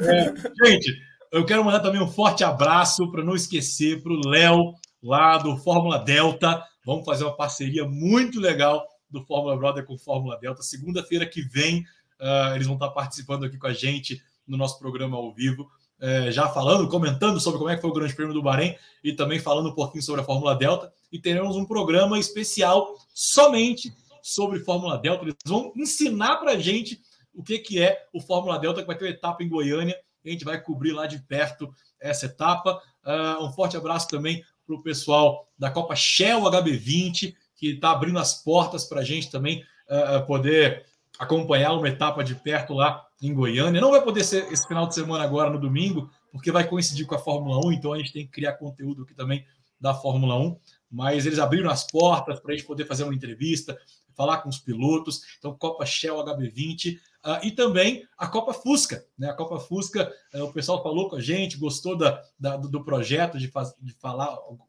É, 0.03 0.35
gente, 0.65 0.97
eu 1.33 1.45
quero 1.45 1.65
mandar 1.65 1.81
também 1.81 2.01
um 2.01 2.11
forte 2.11 2.45
abraço 2.45 3.11
para 3.11 3.25
não 3.25 3.35
esquecer 3.35 4.03
para 4.03 4.13
o 4.13 4.29
Léo, 4.29 4.75
lá 5.03 5.39
do 5.39 5.57
Fórmula 5.57 5.99
Delta. 5.99 6.63
Vamos 6.85 7.05
fazer 7.05 7.25
uma 7.25 7.37
parceria 7.37 7.85
muito 7.85 8.41
legal 8.41 8.87
do 9.11 9.25
Fórmula 9.25 9.57
Brother 9.57 9.85
com 9.85 9.99
Fórmula 9.99 10.39
Delta. 10.39 10.63
Segunda-feira 10.63 11.27
que 11.27 11.43
vem, 11.43 11.81
uh, 12.21 12.55
eles 12.55 12.67
vão 12.67 12.75
estar 12.77 12.91
participando 12.91 13.45
aqui 13.45 13.59
com 13.59 13.67
a 13.67 13.73
gente 13.73 14.23
no 14.47 14.57
nosso 14.57 14.79
programa 14.79 15.17
ao 15.17 15.33
vivo. 15.33 15.69
é, 15.99 16.31
já 16.31 16.47
falando, 16.49 16.89
comentando 16.89 17.41
sobre 17.41 17.59
como 17.59 17.71
é 17.71 17.75
que 17.75 17.81
foi 17.81 17.91
o 17.91 17.95
Grande 17.95 18.15
Prêmio 18.15 18.35
do 18.35 18.43
Bahrein 18.43 18.77
e 19.03 19.13
também 19.15 19.39
falando 19.39 19.71
um 19.71 19.75
pouquinho 19.75 20.03
sobre 20.03 20.21
a 20.21 20.25
Fórmula 20.25 20.55
Delta. 20.55 20.93
E 21.11 21.19
teremos 21.19 21.57
um 21.57 21.65
programa 21.65 22.19
especial 22.19 22.95
somente 23.15 23.93
sobre 24.23 24.61
Fórmula 24.61 24.99
Delta. 24.99 25.25
Eles 25.25 25.37
vão 25.47 25.73
ensinar 25.75 26.37
para 26.37 26.53
a 26.53 26.59
gente 26.59 27.01
o 27.37 27.43
que, 27.43 27.59
que 27.59 27.81
é 27.81 28.07
o 28.13 28.21
Fórmula 28.21 28.59
Delta, 28.59 28.81
que 28.81 28.87
vai 28.87 28.97
ter 28.97 29.05
uma 29.05 29.11
etapa 29.11 29.45
em 29.45 29.49
Goiânia. 29.49 29.97
A 30.25 30.29
gente 30.29 30.45
vai 30.45 30.61
cobrir 30.61 30.93
lá 30.93 31.07
de 31.07 31.21
perto 31.21 31.73
essa 32.01 32.27
etapa. 32.27 32.83
Uh, 33.05 33.45
um 33.45 33.53
forte 33.53 33.77
abraço 33.77 34.09
também 34.09 34.43
para 34.67 34.75
o 34.75 34.83
pessoal 34.83 35.47
da 35.57 35.71
Copa 35.71 35.95
Shell 35.95 36.41
HB20, 36.41 37.37
que 37.55 37.73
está 37.73 37.93
abrindo 37.93 38.19
as 38.19 38.43
portas 38.43 38.85
para 38.85 39.03
a 39.03 39.05
gente 39.05 39.31
também 39.31 39.63
uh, 39.89 40.27
poder 40.27 40.87
acompanhar 41.19 41.73
uma 41.75 41.89
etapa 41.89 42.25
de 42.25 42.35
perto 42.35 42.75
lá 42.75 43.07
em 43.23 43.33
Goiânia. 43.33 43.81
Não 43.81 43.91
vai 43.91 44.03
poder 44.03 44.25
ser 44.25 44.51
esse 44.51 44.67
final 44.67 44.87
de 44.87 44.95
semana 44.95 45.23
agora, 45.23 45.51
no 45.51 45.61
domingo, 45.61 46.11
porque 46.33 46.51
vai 46.51 46.67
coincidir 46.67 47.07
com 47.07 47.15
a 47.15 47.19
Fórmula 47.19 47.65
1, 47.67 47.73
então 47.73 47.93
a 47.93 47.99
gente 47.99 48.13
tem 48.13 48.27
que 48.27 48.33
criar 48.33 48.55
conteúdo 48.55 49.03
aqui 49.03 49.15
também 49.15 49.45
da 49.81 49.95
Fórmula 49.95 50.37
1. 50.39 50.57
Mas 50.91 51.27
eles 51.27 51.39
abriram 51.39 51.71
as 51.71 51.87
portas 51.87 52.41
para 52.41 52.53
a 52.53 52.57
gente 52.57 52.67
poder 52.67 52.87
fazer 52.87 53.05
uma 53.05 53.15
entrevista, 53.15 53.79
falar 54.17 54.39
com 54.39 54.49
os 54.49 54.59
pilotos. 54.59 55.23
Então, 55.39 55.57
Copa 55.57 55.85
Shell 55.85 56.17
HB20 56.25 56.99
ah, 57.29 57.41
e 57.43 57.51
também 57.51 58.07
a 58.17 58.29
Copa 58.29 58.55
Fusca. 58.55 59.05
Né? 59.19 59.29
A 59.29 59.35
Copa 59.35 59.59
Fusca, 59.59 60.15
uh, 60.33 60.45
o 60.45 60.53
pessoal 60.53 60.81
falou 60.81 61.09
com 61.09 61.17
a 61.17 61.21
gente, 61.21 61.59
gostou 61.59 61.97
da, 61.97 62.23
da 62.39 62.57
do 62.57 62.85
projeto 62.85 63.37
de, 63.37 63.49
faz, 63.49 63.75
de 63.83 63.93
falar 63.95 64.27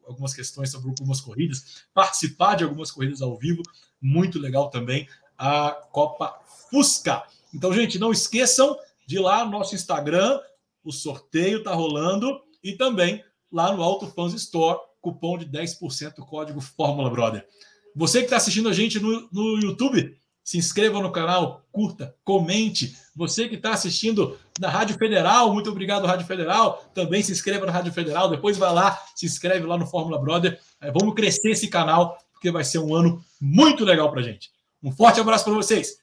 algumas 0.08 0.34
questões 0.34 0.72
sobre 0.72 0.89
algumas 0.89 1.22
corridas, 1.22 1.84
participar 1.93 2.55
de 2.55 2.64
algumas 2.64 2.89
corridas 2.89 3.22
ao 3.22 3.38
vivo. 3.38 3.62
Muito 4.01 4.39
legal 4.39 4.72
também 4.72 5.08
a 5.38 5.70
Copa 5.91 6.36
Fusca. 6.72 7.24
Então, 7.53 7.72
gente, 7.72 7.99
não 7.99 8.12
esqueçam 8.12 8.76
de 9.05 9.18
ir 9.18 9.20
lá 9.20 9.45
no 9.45 9.51
nosso 9.51 9.76
Instagram, 9.76 10.41
o 10.84 10.91
sorteio 10.91 11.60
está 11.60 11.76
rolando 11.76 12.41
e 12.64 12.74
também 12.74 13.24
lá 13.51 13.72
no 13.72 13.84
Auto 13.84 14.08
Fans 14.08 14.34
Store, 14.34 14.80
cupom 14.99 15.38
de 15.38 15.45
10% 15.45 16.16
código 16.26 16.60
Fórmula 16.60 17.12
Brother. 17.12 17.47
Você 17.95 18.18
que 18.18 18.26
está 18.26 18.38
assistindo 18.38 18.68
a 18.68 18.74
gente 18.74 18.99
no, 18.99 19.30
no 19.32 19.60
YouTube, 19.60 20.18
se 20.48 20.58
inscreva 20.58 21.02
no 21.02 21.12
canal, 21.12 21.62
curta, 21.74 22.16
comente. 22.24 22.95
Você 23.14 23.50
que 23.50 23.56
está 23.56 23.72
assistindo 23.72 24.39
na 24.58 24.70
Rádio 24.70 24.98
Federal, 24.98 25.54
muito 25.54 25.70
obrigado, 25.70 26.08
Rádio 26.08 26.26
Federal. 26.26 26.89
Também 26.93 27.22
se 27.22 27.34
inscreva 27.34 27.66
na 27.66 27.72
Rádio 27.74 27.91
Federal. 27.91 28.30
Depois 28.30 28.58
vai 28.58 28.74
lá, 28.74 28.98
se 29.14 29.26
inscreve 29.26 29.66
lá 29.66 29.78
no 29.78 29.86
Fórmula 29.86 30.18
Brother. 30.18 30.58
É, 30.80 30.89
vamos 30.89 31.16
crescer 31.16 31.50
esse 31.50 31.68
canal, 31.68 32.18
porque 32.32 32.50
vai 32.50 32.64
ser 32.64 32.80
um 32.80 32.95
ano 32.95 33.22
muito 33.41 33.84
legal 33.84 34.10
para 34.10 34.22
gente. 34.22 34.50
Um 34.82 34.89
forte 34.89 35.20
abraço 35.20 35.43
para 35.43 35.54
vocês. 35.54 35.98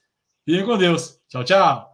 Fiquem 0.44 0.66
com 0.66 0.76
Deus. 0.76 1.18
Tchau, 1.26 1.42
tchau. 1.42 1.93